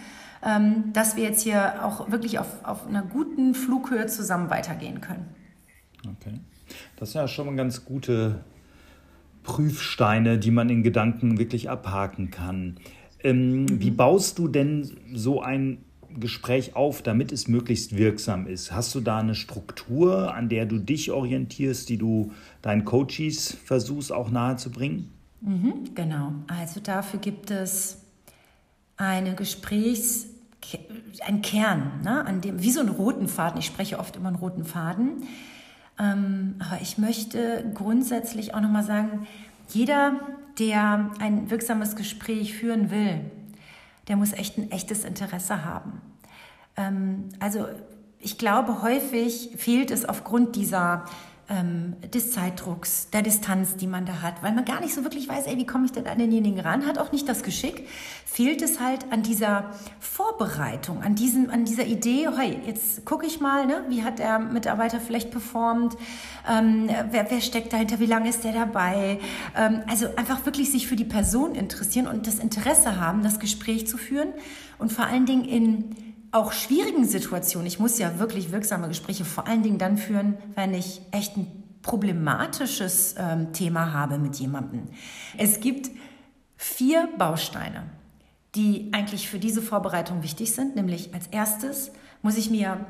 ähm, 0.44 0.92
dass 0.92 1.16
wir 1.16 1.24
jetzt 1.24 1.42
hier 1.42 1.84
auch 1.84 2.10
wirklich 2.10 2.38
auf, 2.38 2.46
auf 2.62 2.86
einer 2.86 3.02
guten 3.02 3.54
Flughöhe 3.54 4.06
zusammen 4.06 4.50
weitergehen 4.50 5.00
können. 5.00 5.26
Okay. 6.06 6.40
Das 6.96 7.10
ist 7.10 7.14
ja 7.14 7.28
schon 7.28 7.46
mal 7.46 7.56
ganz 7.56 7.84
gute 7.84 8.44
Prüfsteine, 9.46 10.38
die 10.38 10.50
man 10.50 10.68
in 10.68 10.82
Gedanken 10.82 11.38
wirklich 11.38 11.70
abhaken 11.70 12.30
kann. 12.30 12.76
Ähm, 13.22 13.62
mhm. 13.62 13.80
Wie 13.80 13.92
baust 13.92 14.38
du 14.38 14.48
denn 14.48 14.90
so 15.14 15.40
ein 15.40 15.78
Gespräch 16.18 16.74
auf, 16.74 17.00
damit 17.02 17.30
es 17.30 17.46
möglichst 17.46 17.96
wirksam 17.96 18.46
ist? 18.46 18.72
Hast 18.72 18.94
du 18.94 19.00
da 19.00 19.18
eine 19.18 19.34
Struktur, 19.34 20.34
an 20.34 20.48
der 20.48 20.66
du 20.66 20.78
dich 20.78 21.12
orientierst, 21.12 21.88
die 21.88 21.96
du 21.96 22.32
deinen 22.60 22.84
Coaches 22.84 23.56
versuchst 23.64 24.12
auch 24.12 24.30
nahezubringen? 24.30 25.12
Mhm, 25.40 25.94
genau. 25.94 26.32
Also 26.48 26.80
dafür 26.80 27.20
gibt 27.20 27.50
es 27.50 28.02
eine 28.96 29.34
Gesprächs, 29.34 30.26
ein 31.24 31.42
Kern, 31.42 32.00
ne, 32.02 32.26
an 32.26 32.40
dem, 32.40 32.62
wie 32.62 32.70
so 32.70 32.80
einen 32.80 32.88
roten 32.88 33.28
Faden. 33.28 33.60
Ich 33.60 33.66
spreche 33.66 34.00
oft 34.00 34.16
immer 34.16 34.28
einen 34.28 34.36
roten 34.36 34.64
Faden. 34.64 35.22
Ähm, 35.98 36.56
aber 36.58 36.80
ich 36.80 36.98
möchte 36.98 37.64
grundsätzlich 37.74 38.54
auch 38.54 38.60
nochmal 38.60 38.84
sagen, 38.84 39.26
jeder, 39.68 40.20
der 40.58 41.10
ein 41.18 41.50
wirksames 41.50 41.96
Gespräch 41.96 42.54
führen 42.54 42.90
will, 42.90 43.30
der 44.08 44.16
muss 44.16 44.32
echt 44.32 44.58
ein 44.58 44.70
echtes 44.70 45.04
Interesse 45.04 45.64
haben. 45.64 46.00
Ähm, 46.76 47.28
also 47.40 47.66
ich 48.20 48.38
glaube, 48.38 48.82
häufig 48.82 49.50
fehlt 49.56 49.90
es 49.90 50.04
aufgrund 50.04 50.56
dieser 50.56 51.04
ähm, 51.48 51.94
des 52.12 52.32
Zeitdrucks, 52.32 53.08
der 53.10 53.22
Distanz, 53.22 53.76
die 53.76 53.86
man 53.86 54.04
da 54.04 54.20
hat, 54.20 54.42
weil 54.42 54.52
man 54.52 54.64
gar 54.64 54.80
nicht 54.80 54.94
so 54.94 55.04
wirklich 55.04 55.28
weiß, 55.28 55.46
ey, 55.46 55.56
wie 55.56 55.66
komme 55.66 55.86
ich 55.86 55.92
denn 55.92 56.06
an 56.06 56.18
denjenigen 56.18 56.58
ran, 56.60 56.86
hat 56.86 56.98
auch 56.98 57.12
nicht 57.12 57.28
das 57.28 57.44
Geschick, 57.44 57.86
fehlt 58.24 58.62
es 58.62 58.80
halt 58.80 59.12
an 59.12 59.22
dieser 59.22 59.70
Vorbereitung, 60.00 61.02
an, 61.02 61.14
diesem, 61.14 61.50
an 61.50 61.64
dieser 61.64 61.86
Idee, 61.86 62.28
hey, 62.36 62.58
jetzt 62.66 63.04
gucke 63.04 63.26
ich 63.26 63.40
mal, 63.40 63.66
ne, 63.66 63.84
wie 63.88 64.02
hat 64.02 64.18
der 64.18 64.40
Mitarbeiter 64.40 65.00
vielleicht 65.00 65.30
performt, 65.30 65.96
ähm, 66.50 66.88
wer, 67.10 67.30
wer 67.30 67.40
steckt 67.40 67.72
dahinter, 67.72 68.00
wie 68.00 68.06
lange 68.06 68.28
ist 68.28 68.42
der 68.42 68.52
dabei, 68.52 69.20
ähm, 69.56 69.82
also 69.88 70.08
einfach 70.16 70.44
wirklich 70.46 70.72
sich 70.72 70.88
für 70.88 70.96
die 70.96 71.04
Person 71.04 71.54
interessieren 71.54 72.08
und 72.08 72.26
das 72.26 72.40
Interesse 72.40 73.00
haben, 73.00 73.22
das 73.22 73.38
Gespräch 73.38 73.86
zu 73.86 73.98
führen 73.98 74.28
und 74.78 74.92
vor 74.92 75.06
allen 75.06 75.26
Dingen 75.26 75.44
in 75.44 76.05
auch 76.36 76.52
schwierigen 76.52 77.04
Situationen, 77.04 77.66
ich 77.66 77.78
muss 77.78 77.98
ja 77.98 78.18
wirklich 78.18 78.52
wirksame 78.52 78.88
Gespräche 78.88 79.24
vor 79.24 79.46
allen 79.46 79.62
Dingen 79.62 79.78
dann 79.78 79.96
führen, 79.96 80.36
wenn 80.54 80.74
ich 80.74 81.00
echt 81.10 81.36
ein 81.36 81.64
problematisches 81.82 83.14
ähm, 83.18 83.52
Thema 83.52 83.92
habe 83.92 84.18
mit 84.18 84.36
jemandem. 84.36 84.88
Es 85.38 85.60
gibt 85.60 85.90
vier 86.56 87.08
Bausteine, 87.16 87.84
die 88.54 88.90
eigentlich 88.92 89.28
für 89.28 89.38
diese 89.38 89.62
Vorbereitung 89.62 90.22
wichtig 90.22 90.52
sind. 90.52 90.76
Nämlich 90.76 91.14
als 91.14 91.28
erstes 91.28 91.92
muss 92.22 92.36
ich 92.36 92.50
mir 92.50 92.84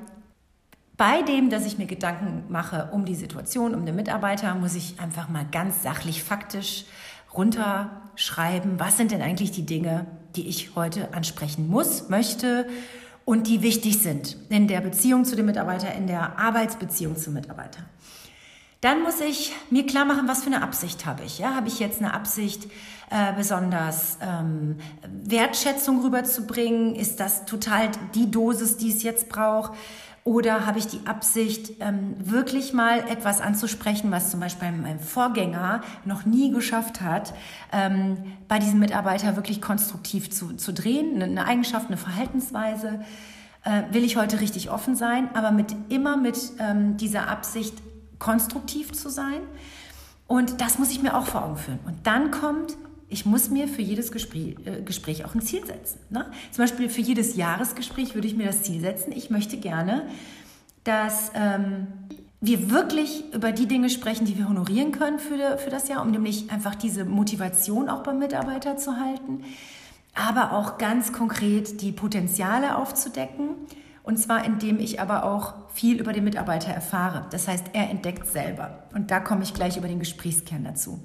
bei 0.97 1.23
dem, 1.23 1.51
dass 1.51 1.67
ich 1.67 1.79
mir 1.79 1.87
Gedanken 1.87 2.45
mache 2.49 2.89
um 2.93 3.05
die 3.05 3.15
Situation, 3.15 3.75
um 3.75 3.85
den 3.85 3.97
Mitarbeiter, 3.97 4.55
muss 4.55 4.75
ich 4.75 4.99
einfach 4.99 5.29
mal 5.29 5.45
ganz 5.51 5.83
sachlich, 5.83 6.23
faktisch 6.23 6.85
runterschreiben, 7.35 8.81
was 8.81 8.97
sind 8.97 9.11
denn 9.11 9.21
eigentlich 9.21 9.51
die 9.51 9.67
Dinge, 9.67 10.07
die 10.37 10.49
ich 10.49 10.75
heute 10.75 11.13
ansprechen 11.13 11.69
muss, 11.69 12.09
möchte 12.09 12.67
und 13.27 13.49
die 13.49 13.61
wichtig 13.61 13.99
sind 13.99 14.39
in 14.49 14.69
der 14.69 14.81
Beziehung 14.81 15.27
zu 15.27 15.37
dem 15.37 15.47
Mitarbeiter, 15.47 15.93
in 15.93 16.07
der 16.07 16.39
Arbeitsbeziehung 16.39 17.17
zum 17.17 17.35
Mitarbeiter. 17.35 17.81
Dann 18.81 19.03
muss 19.03 19.21
ich 19.21 19.53
mir 19.69 19.85
klar 19.85 20.05
machen, 20.05 20.29
was 20.29 20.45
für 20.45 20.47
eine 20.47 20.63
Absicht 20.63 21.07
habe 21.07 21.25
ich. 21.25 21.39
Ja, 21.39 21.57
habe 21.57 21.67
ich 21.67 21.81
jetzt 21.81 21.99
eine 22.01 22.15
Absicht, 22.15 22.67
äh, 23.11 23.33
besonders 23.37 24.19
ähm, 24.21 24.77
Wertschätzung 25.25 26.03
rüberzubringen? 26.05 26.95
Ist 26.95 27.19
das 27.19 27.47
total 27.47 27.91
die 28.15 28.31
Dosis, 28.31 28.77
die 28.77 28.93
es 28.93 29.03
jetzt 29.03 29.29
braucht? 29.29 29.73
Oder 30.27 30.67
habe 30.67 30.81
ich 30.81 30.89
die 30.89 31.07
Absicht, 31.07 31.75
ähm, 31.79 32.17
wirklich 32.19 32.73
mal 32.73 32.99
etwas 33.09 33.41
anzusprechen, 33.41 34.11
was 34.11 34.33
zum 34.33 34.41
Beispiel 34.41 34.73
mein 34.73 34.99
Vorgänger 34.99 35.83
noch 36.05 36.27
nie 36.27 36.51
geschafft 36.51 37.01
hat, 37.01 37.33
ähm, 37.73 38.17
bei 38.49 38.59
diesem 38.59 38.81
Mitarbeiter 38.81 39.37
wirklich 39.37 39.63
konstruktiv 39.63 40.29
zu, 40.33 40.55
zu 40.55 40.73
drehen, 40.73 41.23
eine 41.23 41.47
Eigenschaft, 41.47 41.87
eine 41.87 41.97
Verhaltensweise? 41.97 43.05
Äh, 43.63 43.83
will 43.93 44.03
ich 44.03 44.17
heute 44.17 44.41
richtig 44.41 44.69
offen 44.69 44.97
sein, 44.97 45.29
aber 45.33 45.53
mit 45.53 45.77
immer 45.91 46.17
mit 46.17 46.37
ähm, 46.59 46.97
dieser 46.97 47.29
Absicht, 47.29 47.81
konstruktiv 48.19 48.95
zu 48.95 49.09
sein. 49.09 49.43
Und 50.27 50.61
das 50.61 50.81
muss 50.81 50.91
ich 50.91 51.01
mir 51.03 51.17
auch 51.17 51.27
vor 51.27 51.45
Augen 51.45 51.57
führen. 51.57 51.79
Und 51.87 52.05
dann 52.05 52.33
kommt, 52.33 52.77
ich 53.09 53.25
muss 53.25 53.51
mir 53.51 53.69
für 53.69 53.83
jedes 53.83 54.11
Gespräch, 54.11 54.57
äh, 54.65 54.83
Gespräch 54.83 55.25
auch 55.25 55.35
ein 55.35 55.41
Ziel 55.41 55.65
setzen. 55.65 56.01
Ne? 56.11 56.27
Zum 56.51 56.65
Beispiel 56.65 56.89
für 56.89 57.01
jedes 57.01 57.37
Jahresgespräch 57.37 58.15
würde 58.15 58.27
ich 58.27 58.37
mir 58.37 58.47
das 58.47 58.63
Ziel 58.63 58.81
setzen. 58.81 59.13
Ich 59.13 59.31
möchte 59.31 59.57
gerne, 59.59 60.09
dass 60.85 61.31
ähm, 61.35 61.87
wir 62.41 62.71
wirklich 62.71 63.25
über 63.33 63.53
die 63.53 63.67
Dinge 63.67 63.91
sprechen, 63.91 64.27
die 64.27 64.37
wir 64.37 64.49
honorieren 64.49 64.93
können 64.93 65.19
für, 65.19 65.59
für 65.59 65.71
das 65.71 65.89
Jahr, 65.89 66.03
um 66.03 66.11
nämlich 66.11 66.51
einfach 66.51 66.75
diese 66.75 67.05
Motivation 67.05 67.89
auch 67.89 68.03
beim 68.03 68.19
Mitarbeiter 68.19 68.77
zu 68.77 68.99
halten, 68.99 69.45
aber 70.15 70.53
auch 70.53 70.79
ganz 70.79 71.13
konkret 71.13 71.81
die 71.83 71.93
Potenziale 71.93 72.77
aufzudecken. 72.77 73.51
Und 74.03 74.19
zwar 74.19 74.45
indem 74.45 74.79
ich 74.79 75.01
aber 75.01 75.25
auch 75.25 75.55
viel 75.75 75.99
über 75.99 76.13
den 76.13 76.23
Mitarbeiter 76.23 76.71
erfahre. 76.71 77.27
Das 77.31 77.49
heißt, 77.49 77.71
er 77.73 77.91
entdeckt 77.91 78.29
selber. 78.29 78.85
Und 78.95 79.11
da 79.11 79.19
komme 79.19 79.43
ich 79.43 79.53
gleich 79.53 79.77
über 79.77 79.89
den 79.89 79.99
Gesprächskern 79.99 80.63
dazu. 80.63 81.01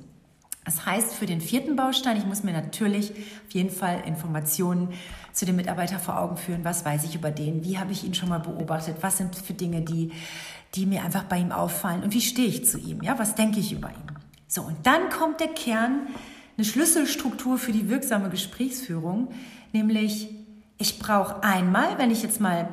Das 0.65 0.86
heißt, 0.86 1.15
für 1.15 1.25
den 1.25 1.41
vierten 1.41 1.75
Baustein, 1.75 2.18
ich 2.18 2.25
muss 2.25 2.44
mir 2.44 2.53
natürlich 2.53 3.12
auf 3.12 3.51
jeden 3.51 3.72
Fall 3.72 4.03
Informationen 4.06 4.89
zu 5.34 5.46
dem 5.46 5.56
Mitarbeiter 5.56 5.98
vor 5.98 6.20
Augen 6.20 6.38
führen. 6.38 6.63
Was 6.63 6.86
weiß 6.86 7.03
ich 7.06 7.15
über 7.15 7.32
den? 7.32 7.63
Wie 7.63 7.80
habe 7.80 7.91
ich 7.91 8.03
ihn 8.03 8.13
schon 8.13 8.30
mal 8.30 8.39
beobachtet? 8.39 8.98
Was 9.01 9.18
sind 9.18 9.36
für 9.36 9.53
Dinge, 9.53 9.82
die, 9.82 10.12
die 10.75 10.86
mir 10.86 11.03
einfach 11.03 11.24
bei 11.24 11.39
ihm 11.39 11.51
auffallen? 11.51 12.03
Und 12.03 12.13
wie 12.13 12.22
stehe 12.22 12.48
ich 12.48 12.65
zu 12.65 12.77
ihm? 12.77 13.01
Ja, 13.01 13.18
was 13.18 13.34
denke 13.34 13.60
ich 13.60 13.72
über 13.74 13.89
ihn? 13.89 14.12
So, 14.48 14.62
und 14.62 14.86
dann 14.86 15.10
kommt 15.10 15.39
der 15.39 15.48
Kern, 15.48 16.08
eine 16.58 16.65
Schlüsselstruktur 16.65 17.58
für 17.58 17.72
die 17.72 17.89
wirksame 17.89 18.30
Gesprächsführung, 18.30 19.30
nämlich 19.72 20.30
ich 20.77 21.00
brauche 21.00 21.44
einmal, 21.44 21.98
wenn 21.98 22.12
ich 22.12 22.22
jetzt 22.22 22.41
mal 22.41 22.70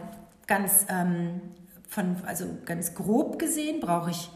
ganz, 0.47 0.87
ähm, 0.89 1.41
von, 1.89 2.17
also 2.27 2.47
ganz 2.65 2.95
grob 2.95 3.39
gesehen, 3.39 3.81
brauche 3.81 4.11
ich 4.11 4.31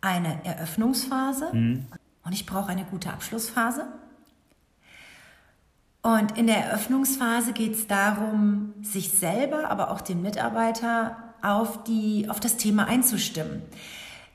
eine 0.00 0.44
Eröffnungsphase. 0.44 1.50
Mhm. 1.52 1.86
Und 2.30 2.34
ich 2.34 2.46
brauche 2.46 2.68
eine 2.68 2.84
gute 2.84 3.10
Abschlussphase. 3.10 3.88
Und 6.00 6.38
in 6.38 6.46
der 6.46 6.58
Eröffnungsphase 6.58 7.52
geht 7.52 7.74
es 7.74 7.88
darum, 7.88 8.72
sich 8.82 9.10
selber, 9.10 9.68
aber 9.68 9.90
auch 9.90 10.00
den 10.00 10.22
Mitarbeiter 10.22 11.34
auf, 11.42 11.82
die, 11.82 12.28
auf 12.30 12.38
das 12.38 12.56
Thema 12.56 12.86
einzustimmen. 12.86 13.62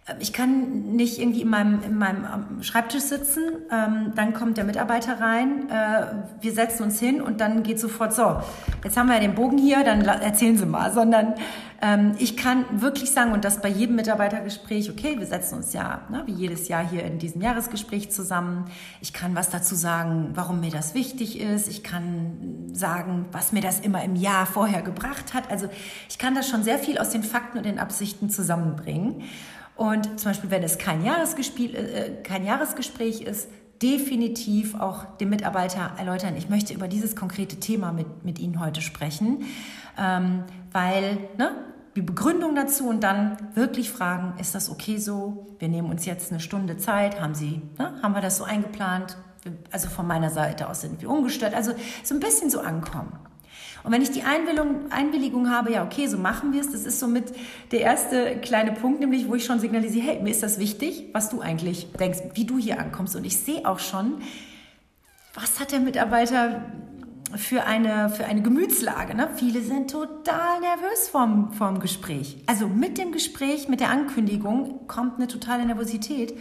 Ähm, 0.08 0.18
ich 0.20 0.34
kann 0.34 0.96
nicht 0.96 1.20
irgendwie 1.20 1.42
in 1.42 1.50
meinem, 1.50 1.84
in 1.84 1.98
meinem 1.98 2.62
Schreibtisch 2.62 3.04
sitzen, 3.04 3.44
ähm, 3.72 4.14
dann 4.16 4.34
kommt 4.34 4.58
der 4.58 4.64
Mitarbeiter 4.64 5.20
rein, 5.20 5.70
äh, 5.70 6.06
wir 6.42 6.52
setzen 6.54 6.84
uns 6.84 7.00
hin 7.00 7.22
und 7.22 7.42
dann 7.42 7.64
geht 7.64 7.80
sofort 7.80 8.14
so, 8.14 8.38
jetzt 8.84 8.98
haben 8.98 9.08
wir 9.08 9.16
ja 9.16 9.22
den 9.22 9.36
Bogen 9.36 9.58
hier, 9.58 9.84
dann 9.84 10.02
erzählen 10.02 10.58
Sie 10.58 10.66
mal, 10.66 10.92
sondern 10.94 11.36
ähm, 11.82 12.14
ich 12.20 12.38
kann 12.38 12.66
wirklich 12.82 13.12
sagen, 13.12 13.32
und 13.34 13.44
das 13.44 13.62
bei 13.62 13.68
jedem 13.68 13.96
Mitarbeitergespräch, 13.96 14.90
okay, 14.90 15.20
wir 15.20 15.26
setzen 15.26 15.56
uns 15.56 15.74
ja 15.74 16.02
ne, 16.10 16.24
wie 16.26 16.34
jedes 16.34 16.68
Jahr 16.68 16.88
hier 16.88 17.04
in 17.04 17.20
diesem 17.20 17.42
Jahresgespräch 17.42 18.12
zusammen. 18.12 18.66
Ich 19.02 19.14
kann 19.14 19.36
was 19.36 19.50
dazu 19.50 19.76
sagen, 19.76 20.32
warum 20.34 20.62
mir 20.62 20.72
das 20.72 20.94
wichtig 20.94 21.40
ist. 21.40 21.68
Ich 21.68 21.84
kann 21.84 22.70
sagen, 22.72 23.26
was 23.32 23.52
mir 23.52 23.62
das 23.62 23.82
immer 23.82 24.04
im 24.04 24.16
Jahr 24.16 24.46
vorher 24.46 24.82
gebracht 24.82 25.34
hat. 25.34 25.52
Also 25.52 25.68
ich 26.10 26.18
kann 26.18 26.34
das 26.34 26.48
schon 26.48 26.64
sehr 26.64 26.80
viel 26.80 26.98
aus 26.98 27.10
den 27.10 27.24
Fakten 27.24 27.58
und 27.58 27.66
den 27.66 27.80
Absichten 27.80 28.30
zusammenbringen. 28.30 29.24
Und 29.76 30.20
zum 30.20 30.32
Beispiel, 30.32 30.52
wenn 30.52 30.64
es 30.64 30.78
kein 30.78 31.06
äh, 31.06 32.12
kein 32.24 32.46
Jahresgespräch 32.46 33.22
ist, 33.22 33.50
definitiv 33.82 34.76
auch 34.76 35.06
dem 35.18 35.30
Mitarbeiter 35.30 35.92
erläutern, 35.98 36.36
ich 36.38 36.50
möchte 36.50 36.74
über 36.74 36.88
dieses 36.88 37.16
konkrete 37.16 37.58
Thema 37.58 37.92
mit, 37.92 38.24
mit 38.24 38.40
Ihnen 38.40 38.60
heute 38.60 38.82
sprechen, 38.82 39.44
ähm, 39.98 40.44
weil 40.72 41.18
ne, 41.38 41.52
die 41.96 42.02
Begründung 42.02 42.56
dazu 42.56 42.88
und 42.88 43.04
dann 43.04 43.38
wirklich 43.54 43.90
fragen, 43.90 44.40
ist 44.40 44.56
das 44.56 44.70
okay 44.70 44.98
so? 44.98 45.48
Wir 45.60 45.68
nehmen 45.68 45.90
uns 45.90 46.06
jetzt 46.06 46.32
eine 46.32 46.40
Stunde 46.40 46.78
Zeit, 46.78 47.20
haben 47.20 47.36
Sie, 47.36 47.62
ne, 47.78 48.00
haben 48.02 48.14
wir 48.14 48.22
das 48.22 48.38
so 48.38 48.44
eingeplant? 48.44 49.18
Also 49.72 49.90
von 49.90 50.08
meiner 50.08 50.30
Seite 50.30 50.70
aus 50.70 50.82
sind 50.82 51.02
wir 51.02 51.10
umgestört. 51.10 51.54
Also 51.54 51.74
so 52.04 52.16
ein 52.16 52.20
bisschen 52.20 52.50
so 52.50 52.62
ankommen. 52.62 53.12
Und 53.86 53.92
wenn 53.92 54.02
ich 54.02 54.10
die 54.10 54.24
Einwilligung, 54.24 54.92
Einwilligung 54.92 55.52
habe, 55.52 55.72
ja, 55.72 55.84
okay, 55.84 56.08
so 56.08 56.18
machen 56.18 56.54
wir 56.54 56.62
es, 56.62 56.72
das 56.72 56.86
ist 56.86 57.00
somit 57.00 57.26
der 57.72 57.82
erste 57.82 58.38
kleine 58.38 58.72
Punkt, 58.72 59.00
nämlich 59.00 59.30
wo 59.30 59.36
ich 59.36 59.46
schon 59.46 59.60
signalisiere, 59.60 60.08
hey, 60.08 60.24
mir 60.24 60.32
ist 60.32 60.42
das 60.42 60.60
wichtig, 60.60 61.10
was 61.14 61.30
du 61.30 61.42
eigentlich 61.42 61.92
denkst, 61.94 62.20
wie 62.34 62.46
du 62.46 62.58
hier 62.58 62.80
ankommst. 62.80 63.16
Und 63.16 63.26
ich 63.26 63.38
sehe 63.38 63.66
auch 63.66 63.80
schon, 63.80 64.16
was 65.36 65.60
hat 65.60 65.72
der 65.72 65.82
Mitarbeiter 65.82 66.64
für 67.36 67.66
eine, 67.66 68.10
für 68.10 68.26
eine 68.26 68.42
Gemütslage. 68.42 69.16
Ne? 69.16 69.30
Viele 69.36 69.62
sind 69.62 69.92
total 69.92 70.62
nervös 70.62 71.10
vorm, 71.10 71.52
vorm 71.52 71.80
Gespräch. 71.80 72.38
Also 72.48 72.68
mit 72.68 72.98
dem 72.98 73.12
Gespräch, 73.12 73.68
mit 73.68 73.82
der 73.82 73.90
Ankündigung 73.90 74.88
kommt 74.88 75.18
eine 75.18 75.28
totale 75.28 75.66
Nervosität 75.66 76.38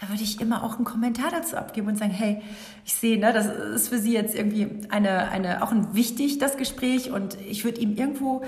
da 0.00 0.08
würde 0.08 0.22
ich 0.22 0.40
immer 0.40 0.64
auch 0.64 0.76
einen 0.76 0.84
Kommentar 0.84 1.30
dazu 1.30 1.56
abgeben 1.56 1.88
und 1.88 1.98
sagen, 1.98 2.12
hey, 2.12 2.40
ich 2.86 2.94
sehe, 2.94 3.18
ne, 3.18 3.32
das 3.32 3.46
ist 3.46 3.88
für 3.88 3.98
Sie 3.98 4.14
jetzt 4.14 4.34
irgendwie 4.34 4.88
eine, 4.88 5.28
eine, 5.28 5.62
auch 5.62 5.72
ein 5.72 5.94
wichtig, 5.94 6.38
das 6.38 6.56
Gespräch 6.56 7.10
und 7.10 7.38
ich 7.42 7.64
würde 7.64 7.80
ihm 7.80 7.94
irgendwo 7.96 8.42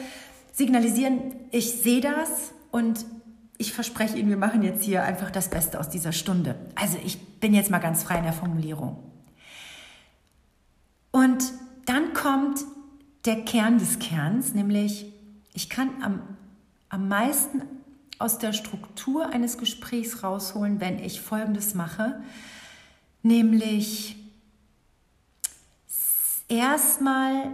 signalisieren, 0.53 1.35
ich 1.51 1.73
sehe 1.73 2.01
das 2.01 2.53
und 2.71 3.05
ich 3.59 3.73
verspreche 3.73 4.17
Ihnen, 4.17 4.31
wir 4.31 4.39
machen 4.39 4.63
jetzt 4.63 4.83
hier 4.83 5.05
einfach 5.05 5.31
das 5.31 5.51
Beste 5.51 5.79
aus 5.79 5.91
dieser 5.91 6.13
Stunde. 6.13 6.57
Also 6.75 6.97
ich 7.05 7.21
bin 7.39 7.53
jetzt 7.53 7.71
mal 7.71 7.79
ganz 7.79 8.03
frei 8.03 8.19
in 8.19 8.25
der 8.25 8.33
Formulierung. 8.33 9.03
Und 11.11 11.45
dann 11.85 12.15
kommt 12.15 12.61
der 13.27 13.45
Kern 13.45 13.79
des 13.79 13.99
Kerns, 13.99 14.55
nämlich 14.55 15.07
ich 15.53 15.69
kann 15.69 15.91
am, 16.03 16.23
am 16.89 17.09
meisten 17.09 17.63
aus 18.23 18.39
der 18.39 18.53
Struktur 18.53 19.29
eines 19.31 19.59
Gesprächs 19.59 20.23
rausholen, 20.23 20.81
wenn 20.81 20.99
ich 20.99 21.21
Folgendes 21.21 21.75
mache, 21.75 22.23
nämlich 23.23 24.17
erstmal 26.49 27.53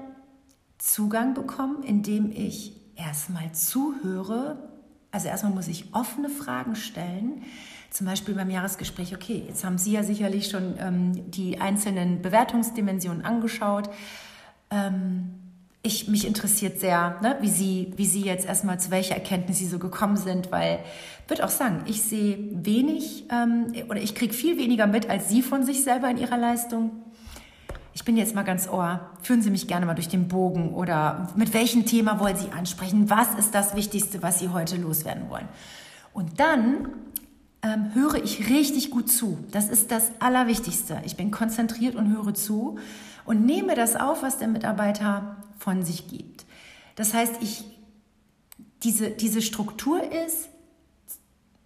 Zugang 0.78 1.34
bekommen, 1.34 1.82
indem 1.82 2.30
ich 2.30 2.76
erstmal 2.96 3.52
zuhöre. 3.52 4.68
Also 5.10 5.28
erstmal 5.28 5.52
muss 5.52 5.68
ich 5.68 5.94
offene 5.94 6.28
Fragen 6.28 6.76
stellen. 6.76 7.42
Zum 7.90 8.06
Beispiel 8.06 8.34
beim 8.34 8.50
Jahresgespräch, 8.50 9.14
okay, 9.14 9.44
jetzt 9.48 9.64
haben 9.64 9.78
Sie 9.78 9.92
ja 9.92 10.02
sicherlich 10.02 10.50
schon 10.50 10.74
ähm, 10.78 11.30
die 11.30 11.60
einzelnen 11.60 12.20
Bewertungsdimensionen 12.20 13.24
angeschaut. 13.24 13.88
Ähm, 14.70 15.37
ich, 15.82 16.08
mich 16.08 16.26
interessiert 16.26 16.80
sehr, 16.80 17.18
ne, 17.22 17.36
wie, 17.40 17.48
Sie, 17.48 17.92
wie 17.96 18.06
Sie 18.06 18.22
jetzt 18.22 18.46
erstmal 18.46 18.80
zu 18.80 18.90
welcher 18.90 19.14
Erkenntnis 19.14 19.58
Sie 19.58 19.66
so 19.66 19.78
gekommen 19.78 20.16
sind, 20.16 20.50
weil 20.50 20.80
ich 21.24 21.30
würde 21.30 21.44
auch 21.44 21.50
sagen, 21.50 21.82
ich 21.86 22.02
sehe 22.02 22.38
wenig 22.52 23.26
ähm, 23.30 23.72
oder 23.88 24.00
ich 24.00 24.14
kriege 24.14 24.34
viel 24.34 24.58
weniger 24.58 24.86
mit 24.86 25.08
als 25.08 25.28
Sie 25.28 25.42
von 25.42 25.62
sich 25.62 25.84
selber 25.84 26.10
in 26.10 26.18
Ihrer 26.18 26.36
Leistung. 26.36 26.90
Ich 27.94 28.04
bin 28.04 28.16
jetzt 28.16 28.34
mal 28.34 28.44
ganz 28.44 28.68
ohr. 28.68 29.10
Führen 29.22 29.42
Sie 29.42 29.50
mich 29.50 29.66
gerne 29.66 29.86
mal 29.86 29.94
durch 29.94 30.08
den 30.08 30.28
Bogen 30.28 30.74
oder 30.74 31.32
mit 31.36 31.52
welchem 31.54 31.84
Thema 31.84 32.20
wollen 32.20 32.36
Sie 32.36 32.50
ansprechen? 32.50 33.10
Was 33.10 33.34
ist 33.34 33.54
das 33.54 33.74
Wichtigste, 33.74 34.22
was 34.22 34.38
Sie 34.38 34.48
heute 34.48 34.76
loswerden 34.76 35.30
wollen? 35.30 35.48
Und 36.12 36.40
dann 36.40 36.90
ähm, 37.62 37.90
höre 37.94 38.22
ich 38.22 38.48
richtig 38.50 38.90
gut 38.90 39.10
zu. 39.10 39.38
Das 39.50 39.68
ist 39.68 39.90
das 39.90 40.12
Allerwichtigste. 40.20 41.02
Ich 41.04 41.16
bin 41.16 41.30
konzentriert 41.30 41.96
und 41.96 42.12
höre 42.12 42.34
zu 42.34 42.78
und 43.28 43.44
nehme 43.44 43.74
das 43.74 43.94
auf, 43.94 44.22
was 44.22 44.38
der 44.38 44.48
Mitarbeiter 44.48 45.36
von 45.58 45.82
sich 45.82 46.08
gibt. 46.08 46.46
Das 46.96 47.12
heißt, 47.12 47.34
ich, 47.42 47.62
diese, 48.82 49.10
diese 49.10 49.42
Struktur 49.42 50.00
ist 50.02 50.48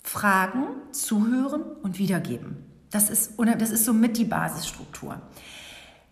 Fragen, 0.02 0.64
zuhören 0.90 1.62
und 1.62 2.00
wiedergeben. 2.00 2.64
Das 2.90 3.08
ist, 3.08 3.34
das 3.38 3.70
ist 3.70 3.84
somit 3.84 4.18
die 4.18 4.24
Basisstruktur. 4.24 5.22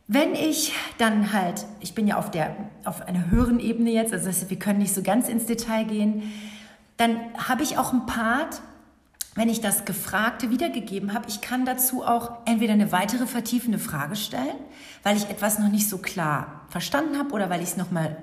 Wenn 0.06 0.36
ich 0.36 0.72
dann 0.98 1.32
halt, 1.32 1.66
ich 1.80 1.96
bin 1.96 2.06
ja 2.06 2.16
auf, 2.16 2.30
der, 2.30 2.56
auf 2.84 3.02
einer 3.02 3.28
höheren 3.28 3.58
Ebene 3.58 3.90
jetzt, 3.90 4.12
also 4.12 4.30
wir 4.48 4.58
können 4.58 4.78
nicht 4.78 4.94
so 4.94 5.02
ganz 5.02 5.28
ins 5.28 5.46
Detail 5.46 5.84
gehen, 5.84 6.30
dann 6.96 7.16
habe 7.36 7.64
ich 7.64 7.76
auch 7.76 7.92
ein 7.92 8.06
Part, 8.06 8.62
wenn 9.34 9.48
ich 9.48 9.60
das 9.60 9.84
Gefragte 9.84 10.50
wiedergegeben 10.50 11.14
habe, 11.14 11.28
ich 11.28 11.40
kann 11.40 11.64
dazu 11.64 12.04
auch 12.04 12.38
entweder 12.46 12.72
eine 12.72 12.90
weitere 12.90 13.26
vertiefende 13.26 13.78
Frage 13.78 14.16
stellen, 14.16 14.56
weil 15.02 15.16
ich 15.16 15.28
etwas 15.30 15.58
noch 15.58 15.68
nicht 15.68 15.88
so 15.88 15.98
klar 15.98 16.62
verstanden 16.68 17.18
habe 17.18 17.32
oder 17.32 17.48
weil 17.48 17.62
ich 17.62 17.70
es 17.70 17.76
nochmal 17.76 18.16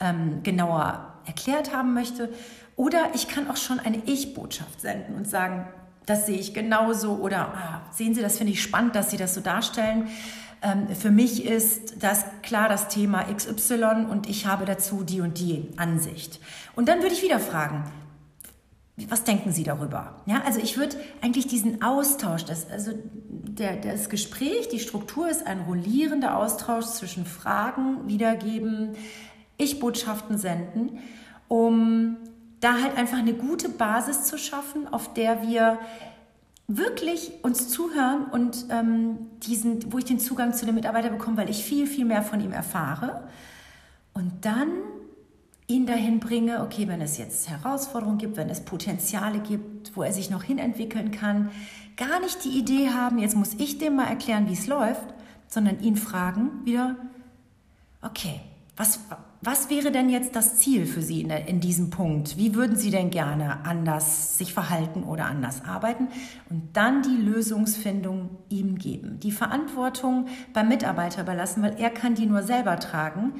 ähm, 0.00 0.42
genauer 0.42 1.14
erklärt 1.24 1.74
haben 1.74 1.94
möchte. 1.94 2.32
Oder 2.76 3.10
ich 3.14 3.28
kann 3.28 3.50
auch 3.50 3.56
schon 3.56 3.80
eine 3.80 4.02
Ich-Botschaft 4.04 4.80
senden 4.80 5.14
und 5.14 5.28
sagen, 5.28 5.66
das 6.06 6.26
sehe 6.26 6.38
ich 6.38 6.52
genauso 6.52 7.16
oder 7.16 7.54
ah, 7.54 7.82
sehen 7.92 8.14
Sie, 8.14 8.22
das 8.22 8.38
finde 8.38 8.52
ich 8.52 8.62
spannend, 8.62 8.94
dass 8.94 9.10
Sie 9.10 9.16
das 9.16 9.34
so 9.34 9.40
darstellen. 9.40 10.08
Ähm, 10.62 10.88
für 10.94 11.10
mich 11.10 11.44
ist 11.44 12.02
das 12.02 12.24
klar 12.42 12.68
das 12.68 12.88
Thema 12.88 13.24
XY 13.24 14.06
und 14.10 14.28
ich 14.28 14.46
habe 14.46 14.64
dazu 14.64 15.02
die 15.02 15.20
und 15.20 15.38
die 15.38 15.68
Ansicht. 15.76 16.40
Und 16.74 16.88
dann 16.88 17.02
würde 17.02 17.14
ich 17.14 17.22
wieder 17.22 17.40
fragen, 17.40 17.84
was 18.96 19.24
denken 19.24 19.52
Sie 19.52 19.64
darüber? 19.64 20.20
Ja, 20.26 20.42
also 20.44 20.60
ich 20.60 20.76
würde 20.76 20.96
eigentlich 21.22 21.46
diesen 21.46 21.82
Austausch, 21.82 22.44
das, 22.44 22.70
also 22.70 22.92
der, 23.22 23.76
das 23.76 24.10
Gespräch, 24.10 24.68
die 24.68 24.80
Struktur 24.80 25.28
ist 25.28 25.46
ein 25.46 25.62
rollierender 25.62 26.36
Austausch 26.36 26.86
zwischen 26.86 27.24
Fragen 27.24 28.06
wiedergeben, 28.06 28.94
Ich-Botschaften 29.56 30.36
senden, 30.36 30.98
um 31.48 32.18
da 32.60 32.80
halt 32.80 32.96
einfach 32.96 33.18
eine 33.18 33.34
gute 33.34 33.68
Basis 33.68 34.24
zu 34.24 34.38
schaffen, 34.38 34.92
auf 34.92 35.14
der 35.14 35.42
wir 35.42 35.78
wirklich 36.68 37.32
uns 37.42 37.68
zuhören 37.68 38.26
und 38.26 38.66
ähm, 38.70 39.30
diesen, 39.42 39.92
wo 39.92 39.98
ich 39.98 40.04
den 40.04 40.20
Zugang 40.20 40.54
zu 40.54 40.64
dem 40.64 40.74
Mitarbeiter 40.74 41.10
bekomme, 41.10 41.38
weil 41.38 41.50
ich 41.50 41.64
viel, 41.64 41.86
viel 41.86 42.04
mehr 42.04 42.22
von 42.22 42.40
ihm 42.40 42.52
erfahre. 42.52 43.28
Und 44.14 44.44
dann 44.44 44.68
ihn 45.72 45.86
dahin 45.86 46.20
bringe, 46.20 46.62
okay, 46.62 46.86
wenn 46.86 47.00
es 47.00 47.16
jetzt 47.18 47.48
Herausforderungen 47.48 48.18
gibt, 48.18 48.36
wenn 48.36 48.50
es 48.50 48.60
Potenziale 48.60 49.40
gibt, 49.40 49.96
wo 49.96 50.02
er 50.02 50.12
sich 50.12 50.30
noch 50.30 50.42
hinentwickeln 50.42 51.10
kann, 51.10 51.50
gar 51.96 52.20
nicht 52.20 52.44
die 52.44 52.58
Idee 52.58 52.90
haben, 52.90 53.18
jetzt 53.18 53.36
muss 53.36 53.54
ich 53.54 53.78
dem 53.78 53.96
mal 53.96 54.06
erklären, 54.06 54.48
wie 54.48 54.52
es 54.52 54.66
läuft, 54.66 55.06
sondern 55.48 55.80
ihn 55.80 55.96
fragen 55.96 56.50
wieder, 56.64 56.96
okay, 58.02 58.40
was, 58.76 59.00
was 59.42 59.68
wäre 59.70 59.92
denn 59.92 60.08
jetzt 60.08 60.34
das 60.34 60.56
Ziel 60.56 60.86
für 60.86 61.02
Sie 61.02 61.20
in, 61.20 61.30
in 61.30 61.60
diesem 61.60 61.90
Punkt? 61.90 62.38
Wie 62.38 62.54
würden 62.54 62.76
Sie 62.76 62.90
denn 62.90 63.10
gerne 63.10 63.64
anders 63.64 64.38
sich 64.38 64.54
verhalten 64.54 65.04
oder 65.04 65.26
anders 65.26 65.64
arbeiten? 65.64 66.08
Und 66.48 66.70
dann 66.74 67.02
die 67.02 67.22
Lösungsfindung 67.22 68.30
ihm 68.48 68.78
geben. 68.78 69.20
Die 69.20 69.32
Verantwortung 69.32 70.26
beim 70.54 70.68
Mitarbeiter 70.68 71.22
überlassen, 71.22 71.62
weil 71.62 71.78
er 71.78 71.90
kann 71.90 72.14
die 72.14 72.26
nur 72.26 72.42
selber 72.42 72.78
tragen 72.78 73.34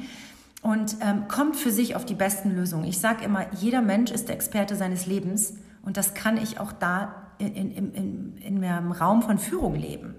und 0.62 0.96
ähm, 1.00 1.28
kommt 1.28 1.56
für 1.56 1.70
sich 1.70 1.96
auf 1.96 2.06
die 2.06 2.14
besten 2.14 2.54
Lösungen. 2.54 2.84
Ich 2.84 2.98
sage 2.98 3.24
immer, 3.24 3.52
jeder 3.52 3.82
Mensch 3.82 4.10
ist 4.10 4.28
der 4.28 4.36
Experte 4.36 4.76
seines 4.76 5.06
Lebens 5.06 5.54
und 5.82 5.96
das 5.96 6.14
kann 6.14 6.36
ich 6.36 6.60
auch 6.60 6.72
da 6.72 7.32
in, 7.38 7.54
in, 7.54 7.92
in, 7.92 8.36
in 8.38 8.64
einem 8.64 8.92
Raum 8.92 9.22
von 9.22 9.38
Führung 9.38 9.74
leben. 9.74 10.14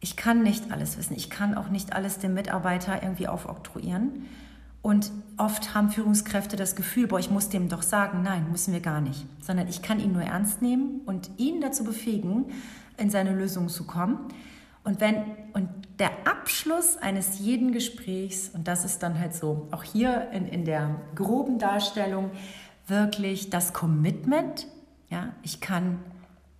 Ich 0.00 0.16
kann 0.16 0.42
nicht 0.42 0.72
alles 0.72 0.98
wissen. 0.98 1.14
Ich 1.16 1.30
kann 1.30 1.54
auch 1.54 1.68
nicht 1.68 1.92
alles 1.92 2.18
dem 2.18 2.34
Mitarbeiter 2.34 3.02
irgendwie 3.02 3.28
aufoktroyieren. 3.28 4.26
Und 4.80 5.10
oft 5.36 5.74
haben 5.74 5.90
Führungskräfte 5.90 6.56
das 6.56 6.76
Gefühl, 6.76 7.08
boah, 7.08 7.18
ich 7.18 7.30
muss 7.30 7.48
dem 7.48 7.68
doch 7.68 7.82
sagen, 7.82 8.22
nein, 8.22 8.46
müssen 8.50 8.72
wir 8.72 8.80
gar 8.80 9.00
nicht. 9.00 9.26
Sondern 9.40 9.68
ich 9.68 9.82
kann 9.82 9.98
ihn 9.98 10.12
nur 10.12 10.22
ernst 10.22 10.62
nehmen 10.62 11.00
und 11.06 11.30
ihn 11.38 11.60
dazu 11.60 11.82
befähigen, 11.82 12.46
in 12.96 13.10
seine 13.10 13.34
Lösung 13.34 13.68
zu 13.68 13.84
kommen. 13.84 14.18
Und 14.86 15.00
wenn, 15.00 15.16
und 15.52 15.68
der 15.98 16.10
Abschluss 16.28 16.96
eines 16.96 17.40
jeden 17.40 17.72
Gesprächs, 17.72 18.50
und 18.54 18.68
das 18.68 18.84
ist 18.84 19.02
dann 19.02 19.18
halt 19.18 19.34
so, 19.34 19.66
auch 19.72 19.82
hier 19.82 20.30
in, 20.30 20.46
in 20.46 20.64
der 20.64 21.00
groben 21.16 21.58
Darstellung, 21.58 22.30
wirklich 22.86 23.50
das 23.50 23.72
Commitment 23.72 24.68
Ja, 25.10 25.32
ich 25.42 25.60
kann 25.60 25.98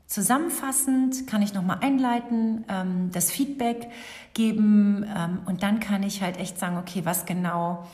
zusammenfassend, 0.09 1.29
kann 1.29 1.41
ich 1.41 1.55
nochmal 1.55 1.79
einleiten, 1.83 2.65
ähm, 2.69 3.11
das 3.12 3.31
Feedback 3.31 3.91
geben 4.35 5.07
ähm, 5.17 5.43
und 5.47 5.62
dann 5.62 5.79
kann 5.79 6.03
ich 6.03 6.21
halt 6.21 6.37
echt 6.39 6.59
sagen, 6.59 6.79
okay, 6.79 7.03
was 7.05 7.27
genau 7.27 7.87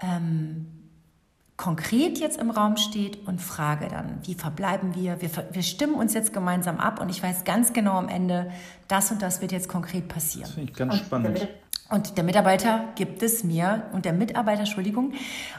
ähm, 0.00 0.66
konkret 1.56 2.18
jetzt 2.18 2.38
im 2.38 2.50
Raum 2.50 2.76
steht 2.76 3.26
und 3.26 3.40
frage 3.40 3.88
dann, 3.88 4.18
wie 4.24 4.34
verbleiben 4.34 4.94
wir? 4.94 5.20
wir? 5.20 5.30
Wir 5.50 5.62
stimmen 5.62 5.94
uns 5.94 6.12
jetzt 6.12 6.32
gemeinsam 6.32 6.78
ab 6.78 7.00
und 7.00 7.08
ich 7.08 7.22
weiß 7.22 7.44
ganz 7.44 7.72
genau 7.72 7.92
am 7.92 8.08
Ende, 8.08 8.50
das 8.88 9.10
und 9.10 9.22
das 9.22 9.40
wird 9.40 9.52
jetzt 9.52 9.68
konkret 9.68 10.08
passieren. 10.08 10.44
Das 10.44 10.52
finde 10.52 10.70
ich 10.70 10.76
ganz 10.76 10.96
spannend. 10.96 11.48
Und 11.88 12.16
der 12.16 12.24
Mitarbeiter 12.24 12.84
gibt 12.96 13.22
es 13.22 13.44
mir, 13.44 13.84
und 13.92 14.04
der 14.04 14.12
Mitarbeiter, 14.12 14.60
Entschuldigung, 14.60 15.12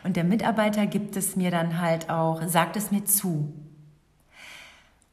und 0.04 0.18
der 0.18 0.26
Mitarbeiter 0.26 0.86
gibt 0.86 1.16
es 1.16 1.38
mir 1.38 1.52
dann 1.52 1.80
halt 1.80 2.10
auch, 2.10 2.42
sagt 2.48 2.76
es 2.76 2.92
mir 2.92 3.06
zu. 3.06 3.54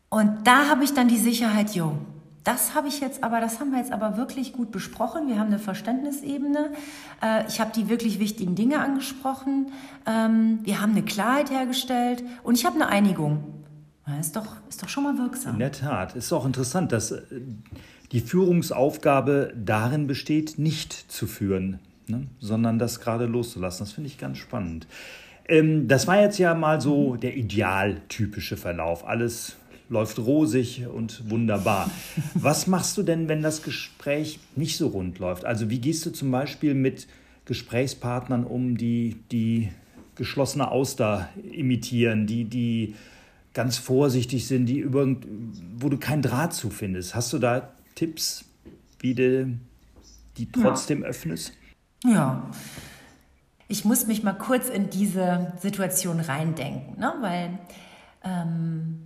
Und 0.09 0.47
da 0.47 0.69
habe 0.69 0.83
ich 0.83 0.93
dann 0.93 1.07
die 1.07 1.17
Sicherheit, 1.17 1.75
jo, 1.75 1.99
das 2.45 2.75
habe 2.75 2.89
ich 2.89 3.01
jetzt 3.01 3.25
aber, 3.25 3.41
das 3.41 3.59
haben 3.59 3.71
wir 3.71 3.79
jetzt 3.79 3.93
aber 3.93 4.17
wirklich 4.19 4.53
gut 4.53 4.71
besprochen. 4.71 5.29
Wir 5.29 5.39
haben 5.39 5.47
eine 5.47 5.59
Verständnisebene. 5.59 6.73
Äh, 7.23 7.47
ich 7.49 7.59
habe 7.59 7.73
die 7.75 7.89
wirklich 7.89 8.21
wichtigen 8.21 8.55
Dinge 8.55 8.81
angesprochen. 8.81 9.73
Ähm, 10.07 10.61
wir 10.63 10.81
haben 10.81 10.93
eine 10.93 11.03
Klarheit 11.03 11.51
hergestellt 11.51 12.23
und 12.43 12.57
ich 12.57 12.67
habe 12.67 12.77
eine 12.77 12.89
Einigung. 12.89 13.45
Das 14.07 14.27
ist 14.27 14.37
doch, 14.37 14.47
ist 14.69 14.83
doch 14.83 14.89
schon 14.89 15.05
mal 15.05 15.17
wirksam. 15.17 15.55
In 15.55 15.61
der 15.61 15.73
Tat. 15.73 16.15
Ist 16.15 16.33
auch 16.33 16.45
interessant, 16.45 16.93
dass 16.93 17.13
äh, 17.13 17.23
die 18.13 18.21
Führungsaufgabe 18.21 19.55
darin 19.57 20.07
besteht, 20.07 20.59
nicht 20.59 20.93
zu 20.93 21.27
führen, 21.27 21.79
ne? 22.07 22.27
sondern 22.41 22.79
das 22.79 23.01
gerade 23.01 23.25
loszulassen. 23.25 23.87
Das 23.87 23.93
finde 23.93 24.09
ich 24.09 24.19
ganz 24.19 24.37
spannend. 24.37 24.87
Ähm, 25.49 25.89
das 25.89 26.07
war 26.07 26.21
jetzt 26.21 26.39
ja 26.39 26.55
mal 26.55 26.83
so 26.83 27.17
der 27.17 27.37
idealtypische 27.37 28.59
Verlauf. 28.59 29.07
Alles 29.07 29.57
läuft 29.89 30.19
rosig 30.19 30.87
und 30.87 31.31
wunderbar. 31.31 31.91
Was 32.35 32.67
machst 32.67 32.97
du 32.97 33.03
denn, 33.03 33.29
wenn 33.29 33.43
das 33.43 33.63
Gespräch 33.63 34.41
nicht 34.57 34.77
so 34.77 34.89
rund 34.89 35.19
läuft? 35.19 35.45
Also 35.45 35.71
wie 35.71 35.79
gehst 35.79 36.05
du 36.07 36.11
zum 36.11 36.31
Beispiel 36.31 36.75
mit 36.75 37.07
Gesprächspartnern 37.45 38.45
um, 38.45 38.77
die 38.77 39.17
die 39.31 39.71
geschlossene 40.15 40.71
Auster 40.71 41.29
imitieren, 41.53 42.27
die, 42.27 42.45
die 42.45 42.95
ganz 43.53 43.77
vorsichtig 43.77 44.47
sind, 44.47 44.67
die 44.67 44.81
irgend, 44.81 45.27
wo 45.77 45.89
du 45.89 45.99
keinen 45.99 46.23
Draht 46.23 46.55
zu 46.55 46.71
findest? 46.71 47.15
Hast 47.15 47.33
du 47.33 47.39
da 47.39 47.73
Tipps, 47.95 48.45
wie 49.01 49.15
du 49.15 49.59
die 50.37 50.51
trotzdem 50.51 51.03
ja. 51.03 51.09
öffnest? 51.09 51.53
Ja. 52.05 52.51
Ich 53.69 53.85
muss 53.85 54.07
mich 54.07 54.23
mal 54.23 54.35
kurz 54.35 54.69
in 54.69 54.91
diese 54.91 55.53
Situation 55.61 56.21
reindenken, 56.21 56.99
ne? 56.99 57.15
weil 57.21 57.59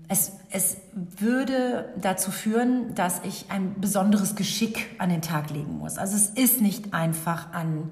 es, 0.07 0.33
es 0.51 0.77
würde 0.95 1.93
dazu 2.01 2.31
führen, 2.31 2.95
dass 2.95 3.21
ich 3.25 3.51
ein 3.51 3.81
besonderes 3.81 4.37
Geschick 4.37 4.95
an 4.99 5.11
den 5.11 5.23
Tag 5.23 5.51
legen 5.51 5.79
muss. 5.79 5.99
Also 5.99 6.15
es 6.15 6.31
ist 6.31 6.61
nicht 6.61 6.95
einfach 6.95 7.53
an, 7.53 7.91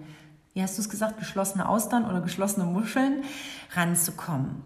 wie 0.54 0.62
hast 0.62 0.78
du 0.78 0.82
es 0.82 0.88
gesagt, 0.88 1.18
geschlossene 1.18 1.68
Austern 1.68 2.04
oder 2.04 2.20
geschlossene 2.20 2.64
Muscheln 2.64 3.24
ranzukommen. 3.74 4.62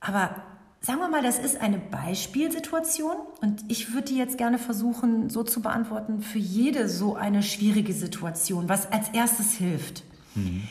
Aber 0.00 0.34
sagen 0.80 0.98
wir 1.00 1.08
mal, 1.08 1.22
das 1.22 1.38
ist 1.38 1.60
eine 1.60 1.78
Beispielsituation 1.78 3.16
und 3.42 3.62
ich 3.68 3.92
würde 3.92 4.06
die 4.06 4.16
jetzt 4.16 4.38
gerne 4.38 4.58
versuchen 4.58 5.28
so 5.28 5.42
zu 5.42 5.60
beantworten 5.60 6.22
für 6.22 6.38
jede 6.38 6.88
so 6.88 7.16
eine 7.16 7.42
schwierige 7.42 7.92
Situation. 7.92 8.70
Was 8.70 8.90
als 8.90 9.10
erstes 9.10 9.52
hilft, 9.52 10.04
mhm. 10.34 10.62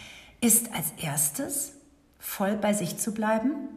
ist 0.41 0.73
als 0.73 0.93
erstes 0.97 1.73
voll 2.17 2.57
bei 2.57 2.73
sich 2.73 2.97
zu 2.97 3.13
bleiben 3.13 3.69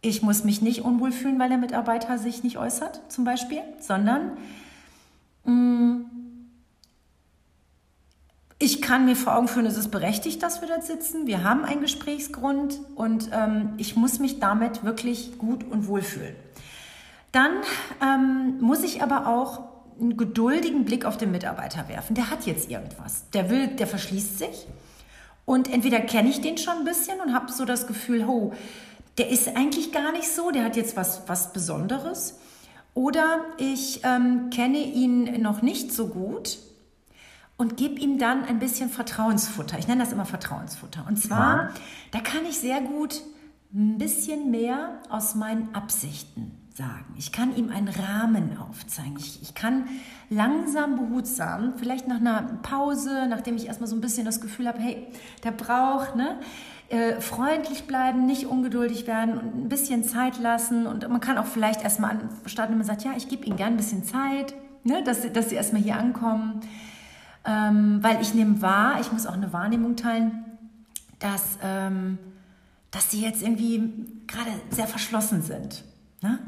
ich 0.00 0.22
muss 0.22 0.44
mich 0.44 0.62
nicht 0.62 0.82
unwohl 0.82 1.12
fühlen, 1.12 1.38
weil 1.38 1.48
der 1.48 1.58
Mitarbeiter 1.58 2.18
sich 2.18 2.44
nicht 2.44 2.58
äußert, 2.58 3.00
zum 3.08 3.24
Beispiel, 3.24 3.62
sondern 3.80 4.36
mh, 5.44 5.52
mm, 5.52 6.04
ich 8.60 8.82
kann 8.82 9.04
mir 9.04 9.14
vor 9.14 9.36
Augen 9.36 9.46
führen, 9.46 9.66
es 9.66 9.76
ist 9.76 9.90
berechtigt, 9.90 10.42
dass 10.42 10.60
wir 10.60 10.68
dort 10.68 10.84
sitzen. 10.84 11.28
Wir 11.28 11.44
haben 11.44 11.64
einen 11.64 11.80
Gesprächsgrund 11.80 12.80
und 12.96 13.30
ähm, 13.32 13.74
ich 13.76 13.94
muss 13.94 14.18
mich 14.18 14.40
damit 14.40 14.82
wirklich 14.82 15.38
gut 15.38 15.62
und 15.70 15.86
wohl 15.86 16.02
fühlen. 16.02 16.34
Dann 17.30 17.52
ähm, 18.02 18.58
muss 18.60 18.82
ich 18.82 19.00
aber 19.00 19.28
auch 19.28 19.62
einen 20.00 20.16
geduldigen 20.16 20.84
Blick 20.84 21.04
auf 21.04 21.16
den 21.16 21.30
Mitarbeiter 21.30 21.88
werfen. 21.88 22.14
Der 22.14 22.30
hat 22.30 22.46
jetzt 22.46 22.68
irgendwas. 22.68 23.30
Der 23.30 23.48
will, 23.48 23.68
der 23.68 23.86
verschließt 23.86 24.38
sich. 24.38 24.66
Und 25.44 25.72
entweder 25.72 26.00
kenne 26.00 26.28
ich 26.28 26.40
den 26.40 26.58
schon 26.58 26.78
ein 26.78 26.84
bisschen 26.84 27.20
und 27.20 27.34
habe 27.34 27.52
so 27.52 27.64
das 27.64 27.86
Gefühl, 27.86 28.24
oh, 28.26 28.52
der 29.18 29.28
ist 29.28 29.48
eigentlich 29.56 29.92
gar 29.92 30.12
nicht 30.12 30.28
so, 30.28 30.50
der 30.50 30.64
hat 30.64 30.76
jetzt 30.76 30.96
was, 30.96 31.22
was 31.26 31.52
Besonderes. 31.52 32.38
Oder 32.94 33.44
ich 33.58 34.00
ähm, 34.04 34.50
kenne 34.50 34.78
ihn 34.78 35.42
noch 35.42 35.62
nicht 35.62 35.92
so 35.92 36.08
gut 36.08 36.58
und 37.56 37.76
gebe 37.76 38.00
ihm 38.00 38.18
dann 38.18 38.44
ein 38.44 38.58
bisschen 38.58 38.88
Vertrauensfutter. 38.88 39.78
Ich 39.78 39.88
nenne 39.88 40.02
das 40.02 40.12
immer 40.12 40.24
Vertrauensfutter. 40.24 41.04
Und 41.08 41.16
zwar, 41.16 41.56
ja. 41.56 41.70
da 42.12 42.20
kann 42.20 42.46
ich 42.48 42.58
sehr 42.58 42.80
gut 42.80 43.22
ein 43.74 43.98
bisschen 43.98 44.50
mehr 44.50 45.00
aus 45.10 45.34
meinen 45.34 45.74
Absichten 45.74 46.52
sagen. 46.74 47.14
Ich 47.16 47.32
kann 47.32 47.54
ihm 47.56 47.70
einen 47.70 47.88
Rahmen 47.88 48.56
aufzeigen. 48.56 49.16
Ich, 49.18 49.42
ich 49.42 49.54
kann 49.54 49.88
langsam, 50.30 50.96
behutsam, 50.96 51.74
vielleicht 51.76 52.06
nach 52.06 52.20
einer 52.20 52.60
Pause, 52.62 53.26
nachdem 53.28 53.56
ich 53.56 53.66
erstmal 53.66 53.88
so 53.88 53.96
ein 53.96 54.00
bisschen 54.00 54.24
das 54.24 54.40
Gefühl 54.40 54.68
habe, 54.68 54.78
hey, 54.78 55.08
der 55.44 55.50
braucht, 55.50 56.14
ne? 56.14 56.38
Äh, 56.90 57.20
freundlich 57.20 57.86
bleiben, 57.86 58.24
nicht 58.24 58.46
ungeduldig 58.46 59.06
werden 59.06 59.36
und 59.36 59.54
ein 59.54 59.68
bisschen 59.68 60.04
Zeit 60.04 60.38
lassen. 60.38 60.86
Und 60.86 61.06
man 61.06 61.20
kann 61.20 61.36
auch 61.36 61.44
vielleicht 61.44 61.82
erstmal 61.82 62.18
starten, 62.46 62.72
wenn 62.72 62.78
man 62.78 62.86
sagt, 62.86 63.04
ja, 63.04 63.12
ich 63.14 63.28
gebe 63.28 63.44
Ihnen 63.44 63.56
gern 63.56 63.74
ein 63.74 63.76
bisschen 63.76 64.04
Zeit, 64.04 64.54
ne, 64.84 65.02
dass, 65.04 65.30
dass 65.32 65.50
Sie 65.50 65.54
erstmal 65.54 65.82
hier 65.82 65.98
ankommen. 65.98 66.60
Ähm, 67.44 67.98
weil 68.00 68.22
ich 68.22 68.32
nehme 68.32 68.62
wahr, 68.62 69.00
ich 69.02 69.12
muss 69.12 69.26
auch 69.26 69.34
eine 69.34 69.52
Wahrnehmung 69.52 69.96
teilen, 69.96 70.46
dass, 71.18 71.58
ähm, 71.62 72.16
dass 72.90 73.10
Sie 73.10 73.20
jetzt 73.20 73.42
irgendwie 73.42 74.06
gerade 74.26 74.50
sehr 74.70 74.86
verschlossen 74.86 75.42
sind. 75.42 75.84
Ne? 76.22 76.38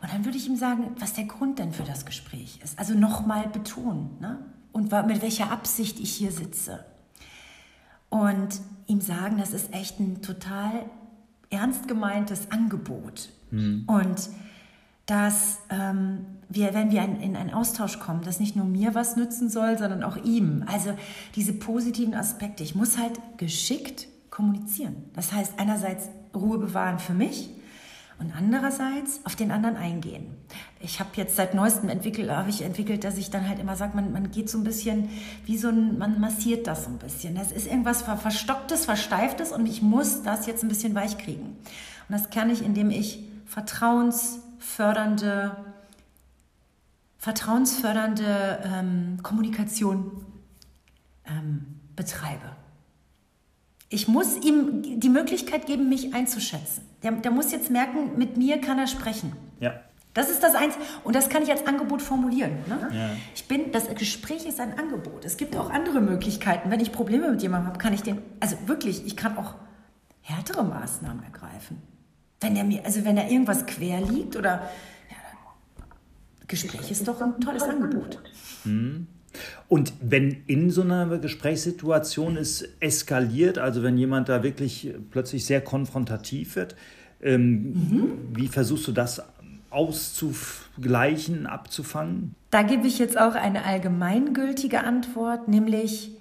Und 0.00 0.12
dann 0.12 0.24
würde 0.24 0.38
ich 0.38 0.46
ihm 0.46 0.56
sagen, 0.56 0.94
was 1.00 1.14
der 1.14 1.24
Grund 1.24 1.58
denn 1.58 1.72
für 1.72 1.82
das 1.82 2.06
Gespräch 2.06 2.60
ist. 2.62 2.78
Also 2.78 2.94
nochmal 2.94 3.48
betonen. 3.48 4.16
Ne? 4.20 4.38
Und 4.70 4.92
mit 5.08 5.22
welcher 5.22 5.50
Absicht 5.50 5.98
ich 5.98 6.12
hier 6.12 6.30
sitze 6.30 6.84
und 8.12 8.60
ihm 8.88 9.00
sagen, 9.00 9.38
das 9.38 9.54
ist 9.54 9.72
echt 9.72 9.98
ein 9.98 10.20
total 10.20 10.84
ernst 11.48 11.88
gemeintes 11.88 12.50
Angebot. 12.50 13.30
Mhm. 13.50 13.84
Und 13.86 14.28
dass 15.06 15.60
ähm, 15.70 16.26
wir, 16.50 16.74
wenn 16.74 16.90
wir 16.90 17.02
in 17.02 17.36
einen 17.36 17.50
Austausch 17.54 17.98
kommen, 17.98 18.20
das 18.22 18.38
nicht 18.38 18.54
nur 18.54 18.66
mir 18.66 18.94
was 18.94 19.16
nützen 19.16 19.48
soll, 19.48 19.78
sondern 19.78 20.02
auch 20.02 20.18
ihm. 20.18 20.62
Also 20.66 20.90
diese 21.36 21.54
positiven 21.54 22.14
Aspekte. 22.14 22.62
Ich 22.62 22.74
muss 22.74 22.98
halt 22.98 23.18
geschickt 23.38 24.08
kommunizieren. 24.28 24.96
Das 25.14 25.32
heißt 25.32 25.54
einerseits 25.56 26.10
Ruhe 26.34 26.58
bewahren 26.58 26.98
für 26.98 27.14
mich 27.14 27.48
und 28.22 28.32
andererseits 28.36 29.20
auf 29.24 29.34
den 29.34 29.50
anderen 29.50 29.76
eingehen. 29.76 30.36
Ich 30.80 31.00
habe 31.00 31.10
jetzt 31.16 31.34
seit 31.34 31.54
neuestem 31.54 31.88
entwickelt, 31.88 32.30
habe 32.30 32.50
ich 32.50 32.62
entwickelt, 32.62 33.02
dass 33.04 33.18
ich 33.18 33.30
dann 33.30 33.48
halt 33.48 33.58
immer 33.58 33.74
sage, 33.74 33.96
man, 33.96 34.12
man 34.12 34.30
geht 34.30 34.48
so 34.48 34.58
ein 34.58 34.64
bisschen 34.64 35.08
wie 35.44 35.58
so 35.58 35.66
ein, 35.68 35.98
man 35.98 36.20
massiert 36.20 36.68
das 36.68 36.84
so 36.84 36.90
ein 36.90 36.98
bisschen. 36.98 37.34
Das 37.34 37.50
ist 37.50 37.66
irgendwas 37.66 38.02
Verstocktes, 38.02 38.84
Versteiftes 38.84 39.50
und 39.50 39.66
ich 39.66 39.82
muss 39.82 40.22
das 40.22 40.46
jetzt 40.46 40.62
ein 40.62 40.68
bisschen 40.68 40.94
weich 40.94 41.18
kriegen. 41.18 41.56
Und 42.08 42.08
das 42.08 42.30
kann 42.30 42.48
ich, 42.48 42.64
indem 42.64 42.90
ich 42.90 43.24
vertrauensfördernde, 43.46 45.56
vertrauensfördernde 47.18 48.60
ähm, 48.64 49.18
Kommunikation 49.22 50.24
ähm, 51.26 51.66
betreibe. 51.96 52.61
Ich 53.92 54.08
muss 54.08 54.38
ihm 54.38 55.00
die 55.00 55.08
Möglichkeit 55.10 55.66
geben, 55.66 55.90
mich 55.90 56.14
einzuschätzen. 56.14 56.82
Der, 57.02 57.12
der 57.12 57.30
muss 57.30 57.52
jetzt 57.52 57.70
merken, 57.70 58.16
mit 58.16 58.38
mir 58.38 58.58
kann 58.58 58.78
er 58.78 58.86
sprechen. 58.86 59.32
Ja. 59.60 59.74
Das 60.14 60.30
ist 60.30 60.42
das 60.42 60.54
eins 60.54 60.74
und 61.04 61.14
das 61.14 61.28
kann 61.28 61.42
ich 61.42 61.50
als 61.50 61.66
Angebot 61.66 62.00
formulieren. 62.00 62.52
Ne? 62.66 62.88
Ja. 62.90 63.10
Ich 63.34 63.46
bin, 63.48 63.70
das 63.70 63.88
Gespräch 63.94 64.46
ist 64.46 64.60
ein 64.60 64.78
Angebot. 64.78 65.26
Es 65.26 65.36
gibt 65.36 65.56
auch 65.56 65.68
andere 65.68 66.00
Möglichkeiten. 66.00 66.70
Wenn 66.70 66.80
ich 66.80 66.90
Probleme 66.90 67.30
mit 67.30 67.42
jemandem 67.42 67.68
habe, 67.68 67.78
kann 67.78 67.92
ich 67.92 68.02
den, 68.02 68.22
also 68.40 68.56
wirklich, 68.66 69.06
ich 69.06 69.14
kann 69.14 69.36
auch 69.36 69.56
härtere 70.22 70.64
Maßnahmen 70.64 71.22
ergreifen. 71.24 71.82
Wenn 72.40 72.54
der 72.54 72.64
mir, 72.64 72.84
also 72.86 73.04
wenn 73.04 73.16
da 73.16 73.26
irgendwas 73.26 73.66
quer 73.66 74.00
liegt 74.00 74.36
oder 74.36 74.70
ja, 75.10 75.84
Gespräch 76.48 76.90
ist 76.90 77.06
doch 77.06 77.20
ein 77.20 77.38
tolles 77.40 77.62
Angebot. 77.64 78.22
Mhm. 78.64 79.06
Und 79.68 79.92
wenn 80.00 80.42
in 80.46 80.70
so 80.70 80.82
einer 80.82 81.18
Gesprächssituation 81.18 82.36
es 82.36 82.68
eskaliert, 82.80 83.58
also 83.58 83.82
wenn 83.82 83.96
jemand 83.96 84.28
da 84.28 84.42
wirklich 84.42 84.92
plötzlich 85.10 85.44
sehr 85.44 85.60
konfrontativ 85.60 86.56
wird, 86.56 86.76
ähm, 87.22 87.72
mhm. 87.72 88.12
wie 88.34 88.48
versuchst 88.48 88.88
du 88.88 88.92
das 88.92 89.22
auszugleichen, 89.70 91.46
abzufangen? 91.46 92.34
Da 92.50 92.62
gebe 92.62 92.86
ich 92.86 92.98
jetzt 92.98 93.18
auch 93.18 93.34
eine 93.34 93.64
allgemeingültige 93.64 94.84
Antwort, 94.84 95.48
nämlich 95.48 96.12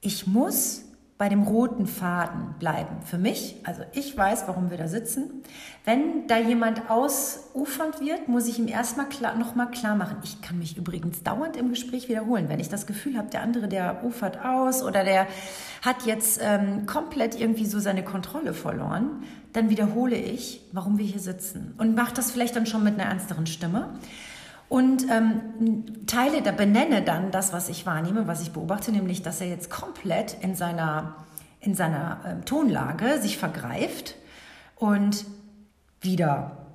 ich 0.00 0.26
muss 0.26 0.84
bei 1.18 1.28
dem 1.28 1.42
roten 1.42 1.88
Faden 1.88 2.54
bleiben. 2.60 3.02
Für 3.04 3.18
mich, 3.18 3.56
also 3.64 3.82
ich 3.92 4.16
weiß, 4.16 4.44
warum 4.46 4.70
wir 4.70 4.78
da 4.78 4.86
sitzen. 4.86 5.42
Wenn 5.84 6.28
da 6.28 6.38
jemand 6.38 6.88
ausufernd 6.88 8.00
wird, 8.00 8.28
muss 8.28 8.46
ich 8.46 8.60
ihm 8.60 8.68
erstmal 8.68 9.08
klar, 9.08 9.34
nochmal 9.34 9.68
klar 9.72 9.96
machen. 9.96 10.18
Ich 10.22 10.40
kann 10.42 10.58
mich 10.58 10.76
übrigens 10.76 11.24
dauernd 11.24 11.56
im 11.56 11.70
Gespräch 11.70 12.08
wiederholen. 12.08 12.48
Wenn 12.48 12.60
ich 12.60 12.68
das 12.68 12.86
Gefühl 12.86 13.18
habe, 13.18 13.30
der 13.30 13.42
andere, 13.42 13.66
der 13.66 14.04
ufert 14.04 14.44
aus 14.44 14.84
oder 14.84 15.02
der 15.02 15.26
hat 15.82 16.06
jetzt 16.06 16.38
ähm, 16.40 16.86
komplett 16.86 17.38
irgendwie 17.38 17.66
so 17.66 17.80
seine 17.80 18.04
Kontrolle 18.04 18.54
verloren, 18.54 19.24
dann 19.52 19.70
wiederhole 19.70 20.14
ich, 20.14 20.62
warum 20.70 20.98
wir 20.98 21.04
hier 21.04 21.20
sitzen. 21.20 21.74
Und 21.78 21.96
mache 21.96 22.14
das 22.14 22.30
vielleicht 22.30 22.54
dann 22.54 22.66
schon 22.66 22.84
mit 22.84 22.94
einer 22.94 23.10
ernsteren 23.10 23.46
Stimme. 23.48 23.88
Und 24.68 25.08
ähm, 25.10 26.06
teile, 26.06 26.42
benenne 26.52 27.02
dann 27.02 27.30
das, 27.30 27.52
was 27.52 27.68
ich 27.68 27.86
wahrnehme, 27.86 28.26
was 28.26 28.42
ich 28.42 28.50
beobachte, 28.50 28.92
nämlich, 28.92 29.22
dass 29.22 29.40
er 29.40 29.48
jetzt 29.48 29.70
komplett 29.70 30.36
in 30.42 30.54
seiner, 30.54 31.16
in 31.60 31.74
seiner 31.74 32.20
äh, 32.24 32.44
Tonlage 32.44 33.18
sich 33.20 33.38
vergreift. 33.38 34.16
Und 34.76 35.24
wieder 36.00 36.66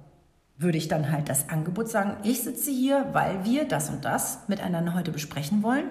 würde 0.58 0.78
ich 0.78 0.88
dann 0.88 1.12
halt 1.12 1.30
das 1.30 1.50
Angebot 1.50 1.90
sagen, 1.90 2.18
ich 2.24 2.42
sitze 2.42 2.72
hier, 2.72 3.08
weil 3.14 3.46
wir 3.46 3.68
das 3.68 3.90
und 3.90 4.06
das 4.06 4.40
miteinander 4.48 4.96
heute 4.96 5.12
besprechen 5.12 5.62
wollen. 5.62 5.86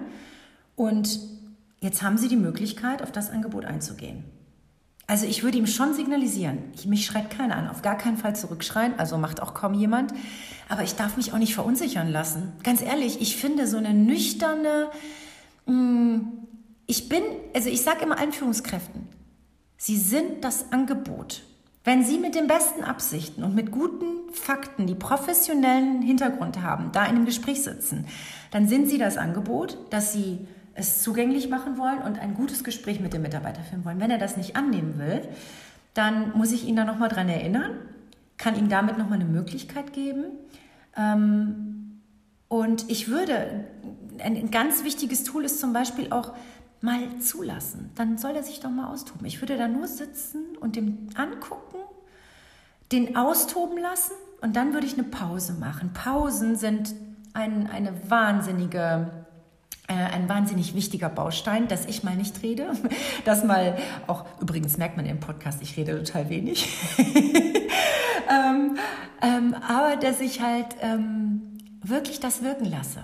Und 0.75 1.19
jetzt 1.79 2.01
haben 2.01 2.17
Sie 2.17 2.27
die 2.27 2.35
Möglichkeit, 2.35 3.01
auf 3.01 3.11
das 3.11 3.29
Angebot 3.29 3.65
einzugehen. 3.65 4.25
Also 5.13 5.27
ich 5.27 5.43
würde 5.43 5.59
ihm 5.59 5.67
schon 5.67 5.93
signalisieren, 5.93 6.57
ich, 6.73 6.87
mich 6.87 7.05
schreit 7.05 7.29
keiner 7.29 7.55
an, 7.55 7.69
auf 7.69 7.83
gar 7.83 7.99
keinen 7.99 8.17
Fall 8.17 8.35
zurückschreien, 8.35 8.97
also 8.97 9.19
macht 9.19 9.43
auch 9.43 9.53
kaum 9.53 9.75
jemand. 9.75 10.11
Aber 10.69 10.81
ich 10.81 10.95
darf 10.95 11.17
mich 11.17 11.33
auch 11.33 11.37
nicht 11.37 11.53
verunsichern 11.53 12.09
lassen. 12.09 12.51
Ganz 12.63 12.81
ehrlich, 12.81 13.21
ich 13.21 13.37
finde 13.37 13.67
so 13.67 13.77
eine 13.77 13.93
nüchterne, 13.93 14.89
mh, 15.67 15.75
mm, 15.75 16.33
ich 16.87 17.09
bin, 17.09 17.21
also 17.53 17.69
ich 17.69 17.83
sage 17.83 18.03
immer 18.03 18.17
allen 18.17 18.31
Führungskräften, 18.31 19.07
sie 19.77 19.97
sind 19.97 20.43
das 20.43 20.71
Angebot. 20.71 21.43
Wenn 21.83 22.03
Sie 22.03 22.17
mit 22.17 22.33
den 22.33 22.47
besten 22.47 22.83
Absichten 22.83 23.43
und 23.43 23.53
mit 23.53 23.69
guten 23.69 24.33
Fakten, 24.33 24.87
die 24.87 24.95
professionellen 24.95 26.01
Hintergrund 26.01 26.63
haben, 26.63 26.91
da 26.91 27.03
in 27.03 27.17
einem 27.17 27.25
Gespräch 27.25 27.61
sitzen, 27.61 28.07
dann 28.49 28.67
sind 28.67 28.89
Sie 28.89 28.97
das 28.97 29.17
Angebot, 29.17 29.77
dass 29.91 30.11
Sie 30.11 30.47
es 30.75 31.03
zugänglich 31.03 31.49
machen 31.49 31.77
wollen 31.77 31.99
und 31.99 32.19
ein 32.19 32.33
gutes 32.33 32.63
Gespräch 32.63 32.99
mit 32.99 33.13
dem 33.13 33.21
Mitarbeiter 33.21 33.61
führen 33.61 33.85
wollen. 33.85 33.99
Wenn 33.99 34.11
er 34.11 34.17
das 34.17 34.37
nicht 34.37 34.55
annehmen 34.55 34.97
will, 34.97 35.21
dann 35.93 36.35
muss 36.35 36.51
ich 36.51 36.65
ihn 36.67 36.75
da 36.75 36.85
nochmal 36.85 37.09
dran 37.09 37.29
erinnern, 37.29 37.71
kann 38.37 38.55
ihm 38.55 38.69
damit 38.69 38.97
nochmal 38.97 39.19
eine 39.19 39.29
Möglichkeit 39.29 39.93
geben. 39.93 40.25
Ähm, 40.97 42.01
und 42.47 42.89
ich 42.89 43.07
würde, 43.07 43.65
ein 44.19 44.51
ganz 44.51 44.83
wichtiges 44.83 45.23
Tool 45.23 45.45
ist 45.45 45.59
zum 45.59 45.73
Beispiel 45.73 46.11
auch 46.11 46.33
mal 46.81 47.17
zulassen. 47.19 47.91
Dann 47.95 48.17
soll 48.17 48.35
er 48.35 48.43
sich 48.43 48.59
doch 48.59 48.69
mal 48.69 48.91
austoben. 48.91 49.25
Ich 49.25 49.41
würde 49.41 49.57
da 49.57 49.67
nur 49.67 49.87
sitzen 49.87 50.57
und 50.59 50.75
dem 50.75 51.09
angucken, 51.15 51.77
den 52.91 53.15
austoben 53.15 53.77
lassen 53.77 54.13
und 54.41 54.55
dann 54.55 54.73
würde 54.73 54.85
ich 54.85 54.93
eine 54.93 55.03
Pause 55.03 55.53
machen. 55.53 55.93
Pausen 55.93 56.55
sind 56.55 56.93
ein, 57.33 57.67
eine 57.67 58.09
wahnsinnige 58.09 59.22
ein 59.87 60.29
wahnsinnig 60.29 60.75
wichtiger 60.75 61.09
Baustein, 61.09 61.67
dass 61.67 61.85
ich 61.85 62.03
mal 62.03 62.15
nicht 62.15 62.41
rede, 62.41 62.71
dass 63.25 63.43
mal 63.43 63.77
auch, 64.07 64.25
übrigens 64.39 64.77
merkt 64.77 64.97
man 64.97 65.05
im 65.05 65.19
Podcast, 65.19 65.61
ich 65.61 65.75
rede 65.77 66.01
total 66.03 66.29
wenig, 66.29 66.69
ähm, 68.29 68.77
ähm, 69.21 69.55
aber 69.67 69.97
dass 69.97 70.21
ich 70.21 70.41
halt 70.41 70.67
ähm, 70.81 71.57
wirklich 71.81 72.19
das 72.19 72.43
wirken 72.43 72.65
lasse. 72.65 73.03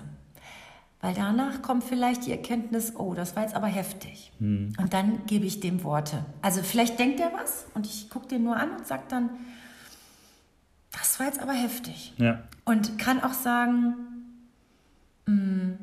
Weil 1.01 1.13
danach 1.13 1.61
kommt 1.61 1.85
vielleicht 1.85 2.25
die 2.25 2.31
Erkenntnis, 2.31 2.93
oh, 2.97 3.13
das 3.13 3.35
war 3.35 3.43
jetzt 3.43 3.55
aber 3.55 3.67
heftig. 3.67 4.33
Hm. 4.39 4.73
Und 4.77 4.93
dann 4.93 5.25
gebe 5.27 5.45
ich 5.45 5.61
dem 5.61 5.85
Worte. 5.85 6.25
Also 6.41 6.61
vielleicht 6.61 6.99
denkt 6.99 7.21
er 7.21 7.31
was 7.33 7.65
und 7.73 7.85
ich 7.85 8.09
gucke 8.09 8.27
den 8.27 8.43
nur 8.43 8.57
an 8.57 8.71
und 8.71 8.85
sage 8.85 9.03
dann, 9.07 9.29
das 10.91 11.19
war 11.19 11.27
jetzt 11.27 11.39
aber 11.39 11.53
heftig. 11.53 12.13
Ja. 12.17 12.43
Und 12.65 12.97
kann 12.97 13.23
auch 13.23 13.31
sagen, 13.31 13.95
mh, 15.25 15.33
hm, 15.33 15.77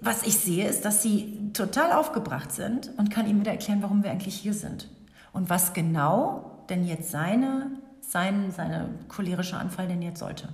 was 0.00 0.22
ich 0.22 0.38
sehe, 0.38 0.66
ist, 0.66 0.84
dass 0.84 1.02
sie 1.02 1.38
total 1.52 1.92
aufgebracht 1.92 2.52
sind 2.52 2.90
und 2.96 3.10
kann 3.10 3.28
ihm 3.28 3.40
wieder 3.40 3.52
erklären, 3.52 3.82
warum 3.82 4.02
wir 4.02 4.10
eigentlich 4.10 4.36
hier 4.36 4.54
sind. 4.54 4.88
Und 5.32 5.50
was 5.50 5.72
genau 5.74 6.64
denn 6.68 6.86
jetzt 6.86 7.10
seine, 7.10 7.70
sein, 8.00 8.52
seine 8.54 8.88
cholerische 9.08 9.56
Anfall 9.56 9.88
denn 9.88 10.02
jetzt 10.02 10.20
sollte. 10.20 10.48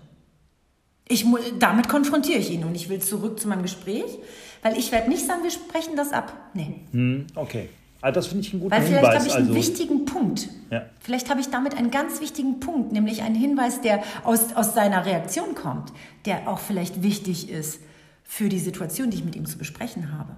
Ich, 1.09 1.25
damit 1.61 1.89
konfrontiere 1.89 2.39
ich 2.39 2.51
ihn 2.51 2.65
und 2.65 2.75
ich 2.75 2.89
will 2.89 3.01
zurück 3.01 3.39
zu 3.39 3.47
meinem 3.47 3.63
Gespräch, 3.63 4.19
weil 4.63 4.77
ich 4.77 4.91
werde 4.91 5.09
nicht 5.09 5.25
sagen, 5.25 5.45
wir 5.45 5.53
sprechen 5.53 5.95
das 5.97 6.13
ab. 6.13 6.33
Nee. 6.55 6.81
Hm, 6.91 7.27
okay. 7.37 7.69
Also 8.01 8.15
das 8.17 8.27
finde 8.27 8.45
ich 8.45 8.53
einen 8.53 8.63
guten 8.63 8.73
Weil 8.73 8.83
vielleicht 8.83 9.15
habe 9.15 9.27
ich 9.27 9.35
einen 9.35 9.49
also, 9.49 9.55
wichtigen 9.55 10.05
Punkt. 10.05 10.49
Ja. 10.71 10.87
Vielleicht 11.01 11.31
habe 11.31 11.41
ich 11.41 11.49
damit 11.49 11.77
einen 11.77 11.91
ganz 11.91 12.21
wichtigen 12.21 12.61
Punkt, 12.61 12.93
nämlich 12.93 13.23
einen 13.23 13.37
Hinweis, 13.37 13.81
der 13.81 14.03
aus, 14.25 14.55
aus 14.55 14.75
seiner 14.75 15.07
Reaktion 15.07 15.55
kommt, 15.55 15.93
der 16.25 16.49
auch 16.49 16.59
vielleicht 16.59 17.03
wichtig 17.03 17.49
ist 17.49 17.81
für 18.27 18.49
die 18.49 18.59
Situation, 18.59 19.11
die 19.11 19.19
ich 19.19 19.25
mit 19.25 19.37
ihm 19.37 19.47
zu 19.47 19.57
besprechen 19.57 20.13
habe. 20.13 20.37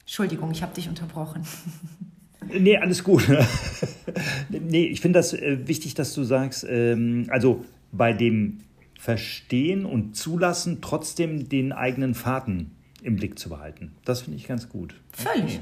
Entschuldigung, 0.00 0.50
ich 0.50 0.62
habe 0.62 0.74
dich 0.74 0.88
unterbrochen. 0.88 1.42
Nee, 2.48 2.76
alles 2.76 3.02
gut. 3.02 3.28
nee, 4.50 4.86
ich 4.86 5.00
finde 5.00 5.18
das 5.18 5.32
äh, 5.32 5.66
wichtig, 5.66 5.94
dass 5.94 6.14
du 6.14 6.22
sagst, 6.22 6.64
ähm, 6.68 7.26
also 7.28 7.64
bei 7.90 8.12
dem 8.12 8.60
Verstehen 9.00 9.84
und 9.84 10.14
Zulassen 10.14 10.78
trotzdem 10.80 11.48
den 11.48 11.72
eigenen 11.72 12.14
Faden 12.14 12.70
im 13.02 13.16
Blick 13.16 13.36
zu 13.40 13.48
behalten. 13.48 13.96
Das 14.04 14.22
finde 14.22 14.38
ich 14.38 14.46
ganz 14.46 14.68
gut. 14.68 14.94
Völlig. 15.10 15.44
Okay. 15.44 15.60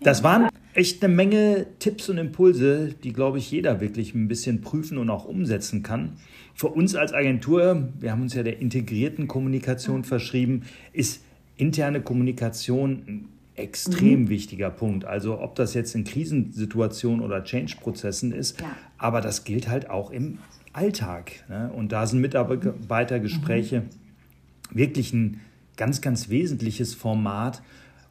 Das 0.00 0.22
waren 0.22 0.48
echt 0.74 1.02
eine 1.02 1.14
Menge 1.14 1.66
Tipps 1.78 2.08
und 2.08 2.18
Impulse, 2.18 2.94
die, 3.02 3.12
glaube 3.12 3.38
ich, 3.38 3.50
jeder 3.50 3.80
wirklich 3.80 4.14
ein 4.14 4.28
bisschen 4.28 4.60
prüfen 4.60 4.98
und 4.98 5.08
auch 5.10 5.24
umsetzen 5.24 5.82
kann. 5.82 6.12
Für 6.54 6.68
uns 6.68 6.94
als 6.94 7.12
Agentur, 7.12 7.88
wir 7.98 8.12
haben 8.12 8.22
uns 8.22 8.34
ja 8.34 8.42
der 8.42 8.60
integrierten 8.60 9.26
Kommunikation 9.26 10.04
verschrieben, 10.04 10.62
ist 10.92 11.22
interne 11.56 12.00
Kommunikation 12.00 13.02
ein 13.06 13.28
extrem 13.56 14.22
mhm. 14.22 14.28
wichtiger 14.28 14.70
Punkt. 14.70 15.04
Also 15.04 15.40
ob 15.40 15.54
das 15.54 15.74
jetzt 15.74 15.94
in 15.94 16.04
Krisensituationen 16.04 17.24
oder 17.24 17.42
Change-Prozessen 17.42 18.32
ist, 18.32 18.60
ja. 18.60 18.66
aber 18.98 19.20
das 19.20 19.44
gilt 19.44 19.68
halt 19.68 19.88
auch 19.88 20.10
im 20.10 20.38
Alltag. 20.72 21.44
Ne? 21.48 21.70
Und 21.74 21.92
da 21.92 22.06
sind 22.06 22.20
Mitarbeitergespräche 22.20 23.80
mhm. 23.80 24.76
wirklich 24.76 25.12
ein 25.12 25.40
ganz, 25.76 26.00
ganz 26.00 26.28
wesentliches 26.28 26.94
Format, 26.94 27.62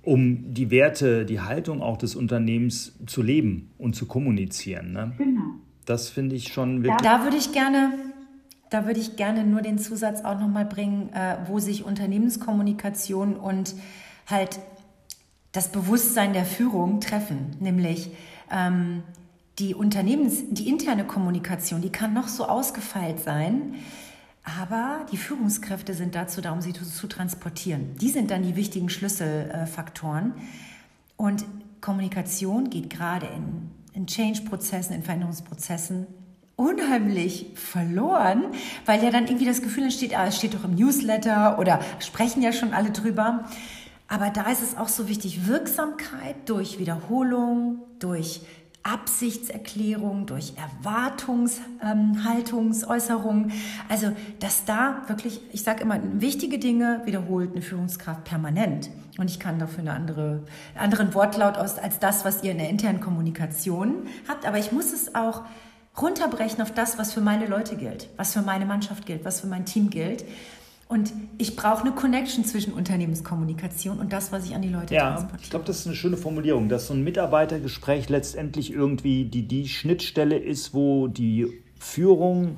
um 0.05 0.53
die 0.53 0.71
Werte, 0.71 1.25
die 1.25 1.41
Haltung 1.41 1.81
auch 1.81 1.97
des 1.97 2.15
Unternehmens 2.15 2.93
zu 3.05 3.21
leben 3.21 3.71
und 3.77 3.95
zu 3.95 4.05
kommunizieren. 4.05 4.93
Ne? 4.93 5.13
Genau. 5.17 5.41
Das 5.85 6.09
finde 6.09 6.35
ich 6.35 6.53
schon 6.53 6.83
wirklich. 6.83 7.01
Da 7.01 7.23
würde 7.23 7.37
ich 7.37 7.51
gerne 7.51 7.91
da 8.69 8.85
würde 8.85 8.99
ich 8.99 9.15
gerne 9.15 9.43
nur 9.43 9.61
den 9.61 9.77
Zusatz 9.77 10.25
auch 10.25 10.39
nochmal 10.39 10.65
bringen, 10.65 11.09
äh, 11.13 11.37
wo 11.47 11.59
sich 11.59 11.85
Unternehmenskommunikation 11.85 13.35
und 13.35 13.75
halt 14.27 14.59
das 15.51 15.71
Bewusstsein 15.71 16.33
der 16.33 16.45
Führung 16.45 16.99
treffen. 16.99 17.55
Nämlich 17.59 18.11
ähm, 18.51 19.03
die 19.59 19.75
Unternehmens-, 19.75 20.43
die 20.49 20.67
interne 20.67 21.05
Kommunikation, 21.05 21.81
die 21.81 21.91
kann 21.91 22.13
noch 22.13 22.27
so 22.27 22.45
ausgefeilt 22.45 23.19
sein, 23.19 23.75
aber 24.45 25.05
die 25.11 25.17
Führungskräfte 25.17 25.95
sind 25.95 26.13
dazu 26.13 26.39
da, 26.39 26.51
um 26.51 26.61
sie 26.61 26.71
zu, 26.71 26.85
zu 26.85 27.07
transportieren. 27.07 27.95
Die 27.99 28.09
sind 28.09 28.29
dann 28.29 28.43
die 28.43 28.55
wichtigen 28.55 28.89
Schlüsselfaktoren. 28.89 30.33
Und 31.17 31.45
Kommunikation 31.81 32.69
geht 32.69 32.89
gerade 32.89 33.25
in, 33.25 33.71
in 33.93 34.07
Change-Prozessen, 34.07 34.95
in 34.95 35.03
Veränderungsprozessen 35.03 36.05
unheimlich 36.57 37.47
verloren, 37.55 38.45
weil 38.85 39.03
ja 39.03 39.09
dann 39.09 39.25
irgendwie 39.25 39.45
das 39.45 39.61
Gefühl 39.61 39.83
entsteht, 39.85 40.17
ah, 40.17 40.27
es 40.27 40.37
steht 40.37 40.53
doch 40.53 40.63
im 40.63 40.75
Newsletter 40.75 41.59
oder 41.59 41.79
sprechen 41.99 42.41
ja 42.41 42.53
schon 42.53 42.73
alle 42.73 42.91
drüber. 42.91 43.45
Aber 44.07 44.29
da 44.29 44.51
ist 44.51 44.61
es 44.61 44.77
auch 44.77 44.87
so 44.87 45.09
wichtig, 45.09 45.47
Wirksamkeit 45.47 46.35
durch 46.45 46.77
Wiederholung, 46.77 47.79
durch 47.99 48.41
Absichtserklärung, 48.85 50.25
durch 50.27 50.53
Erwartungshaltungsäußerung. 50.83 53.45
Ähm, 53.45 53.51
also, 53.89 54.11
dass 54.39 54.65
da 54.65 55.01
wirklich, 55.07 55.41
ich 55.51 55.63
sage 55.63 55.81
immer, 55.81 55.99
wichtige 56.21 56.59
Dinge 56.59 57.01
wiederholt 57.05 57.53
eine 57.53 57.63
Führungskraft 57.63 58.25
permanent. 58.25 58.91
Und 59.17 59.31
ich 59.31 59.39
kann 59.39 59.57
dafür 59.57 59.79
eine 59.79 59.93
andere, 59.93 60.43
einen 60.75 60.83
anderen 60.83 61.15
Wortlaut 61.15 61.57
aus 61.57 61.79
als 61.79 61.97
das, 61.97 62.25
was 62.25 62.43
ihr 62.43 62.51
in 62.51 62.59
der 62.59 62.69
internen 62.69 63.01
Kommunikation 63.01 64.05
habt. 64.27 64.45
Aber 64.45 64.59
ich 64.59 64.71
muss 64.71 64.93
es 64.93 65.15
auch 65.15 65.41
runterbrechen 65.99 66.61
auf 66.61 66.71
das, 66.71 66.99
was 66.99 67.13
für 67.13 67.21
meine 67.21 67.47
Leute 67.47 67.77
gilt, 67.77 68.09
was 68.17 68.33
für 68.33 68.43
meine 68.43 68.67
Mannschaft 68.67 69.07
gilt, 69.07 69.25
was 69.25 69.41
für 69.41 69.47
mein 69.47 69.65
Team 69.65 69.89
gilt. 69.89 70.23
Und 70.87 71.11
ich 71.39 71.55
brauche 71.55 71.81
eine 71.81 71.93
Connection 71.93 72.45
zwischen 72.45 72.71
Unternehmenskommunikation 72.71 73.99
und 73.99 74.13
das, 74.13 74.31
was 74.31 74.45
ich 74.45 74.53
an 74.53 74.61
die 74.61 74.69
Leute 74.69 74.93
ja, 74.93 75.11
transportiere. 75.11 75.43
Ich 75.43 75.49
glaube, 75.49 75.65
das 75.65 75.79
ist 75.79 75.87
eine 75.87 75.95
schöne 75.95 76.15
Formulierung, 76.15 76.69
dass 76.69 76.87
so 76.87 76.93
ein 76.93 77.03
Mitarbeitergespräch 77.03 78.07
letztendlich 78.09 78.71
irgendwie 78.71 79.25
die, 79.25 79.47
die 79.47 79.67
Schnittstelle 79.67 80.37
ist, 80.37 80.75
wo 80.75 81.07
die 81.07 81.47
Führung 81.79 82.57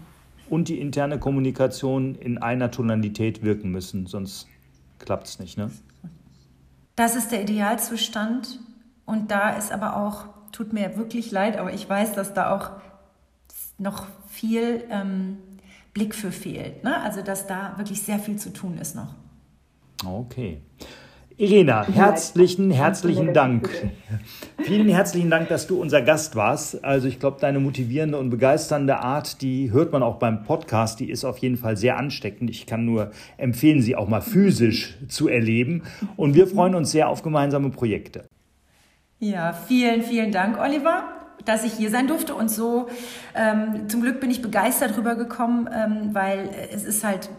und 0.50 0.68
die 0.68 0.80
interne 0.80 1.20
Kommunikation 1.20 2.16
in 2.16 2.38
einer 2.38 2.70
Tonalität 2.70 3.44
wirken 3.44 3.72
müssen, 3.72 4.08
sonst 4.08 4.48
klappt 5.00 5.28
es 5.28 5.40
nicht. 5.40 5.58
Ne? 5.58 5.72
Das 6.96 7.16
ist 7.16 7.32
der 7.32 7.44
Idealzustand 7.44 8.60
Und 9.06 9.32
da 9.32 9.52
ist 9.52 9.72
aber 9.72 9.96
auch, 9.96 10.26
tut 10.52 10.74
mir 10.74 10.98
wirklich 10.98 11.32
leid, 11.32 11.58
aber 11.58 11.74
ich 11.74 11.88
weiß, 11.88 12.14
dass 12.14 12.34
da 12.34 12.54
auch 12.54 12.72
noch 13.78 14.08
viel 14.28 14.84
ähm, 14.90 15.38
Blick 15.98 16.14
für 16.14 16.32
fehlt. 16.32 16.84
Ne? 16.84 17.02
Also 17.02 17.22
dass 17.22 17.48
da 17.48 17.74
wirklich 17.78 18.02
sehr 18.02 18.20
viel 18.20 18.38
zu 18.38 18.54
tun 18.54 18.78
ist 18.78 18.96
noch. 18.96 19.16
Okay. 20.06 20.62
Irena, 21.40 21.88
herzlichen, 21.88 22.72
herzlichen 22.72 23.34
Dank. 23.34 23.70
Vielen 24.64 24.90
herzlichen 24.90 25.30
Dank, 25.30 25.50
dass 25.50 25.68
du 25.68 25.80
unser 25.80 26.02
Gast 26.02 26.36
warst. 26.36 26.84
Also 26.84 27.08
ich 27.08 27.20
glaube, 27.20 27.38
deine 27.40 27.60
motivierende 27.60 28.18
und 28.18 28.30
begeisternde 28.30 28.98
Art, 28.98 29.42
die 29.42 29.72
hört 29.72 29.92
man 29.92 30.02
auch 30.02 30.18
beim 30.18 30.44
Podcast, 30.44 31.00
die 31.00 31.10
ist 31.10 31.26
auf 31.26 31.38
jeden 31.40 31.58
Fall 31.58 31.78
sehr 31.78 31.98
ansteckend. 31.98 32.50
Ich 32.50 32.66
kann 32.66 32.86
nur 32.86 33.12
empfehlen, 33.38 33.82
sie 33.82 33.96
auch 33.96 34.08
mal 34.08 34.22
physisch 34.22 34.98
zu 35.08 35.28
erleben. 35.28 35.84
Und 36.16 36.34
wir 36.34 36.48
freuen 36.48 36.74
uns 36.74 36.92
sehr 36.92 37.10
auf 37.10 37.22
gemeinsame 37.22 37.70
Projekte. 37.70 38.28
Ja, 39.20 39.54
vielen, 39.54 40.04
vielen 40.04 40.32
Dank, 40.32 40.60
Oliver 40.60 41.18
dass 41.46 41.64
ich 41.64 41.74
hier 41.74 41.90
sein 41.90 42.08
durfte 42.08 42.36
und 42.36 42.50
so 42.50 42.88
ähm, 43.36 43.88
zum 43.90 44.02
Glück 44.02 44.20
bin 44.20 44.30
ich 44.32 44.42
begeistert 44.42 44.98
rübergekommen, 44.98 45.70
ähm, 45.74 46.10
weil 46.14 46.50
es 46.74 46.84
ist 46.84 47.04
halt 47.04 47.30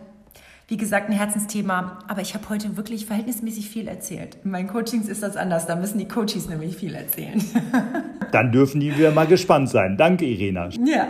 wie 0.69 0.77
gesagt, 0.77 1.09
ein 1.09 1.15
Herzensthema. 1.15 1.99
Aber 2.09 2.21
ich 2.21 2.35
habe 2.35 2.47
heute 2.51 2.77
wirklich 2.77 3.07
verhältnismäßig 3.07 3.71
viel 3.71 3.89
erzählt. 3.89 4.37
In 4.45 4.51
meinen 4.51 4.69
Coachings 4.69 5.09
ist 5.09 5.23
das 5.23 5.37
anders. 5.37 5.67
Da 5.67 5.77
müssen 5.77 5.99
die 5.99 6.07
Coaches 6.07 6.49
nämlich 6.49 6.77
viel 6.77 6.95
erzählen. 6.95 7.43
Dann 8.33 8.53
dürfen 8.53 8.81
die 8.81 8.95
wieder 8.97 9.11
mal 9.11 9.27
gespannt 9.27 9.71
sein. 9.71 9.97
Danke, 9.97 10.27
Irena. 10.27 10.69
Ja. 10.85 11.09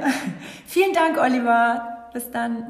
Vielen 0.66 0.92
Dank, 0.94 1.18
Oliver. 1.18 2.09
Bis 2.12 2.31
dann. 2.31 2.64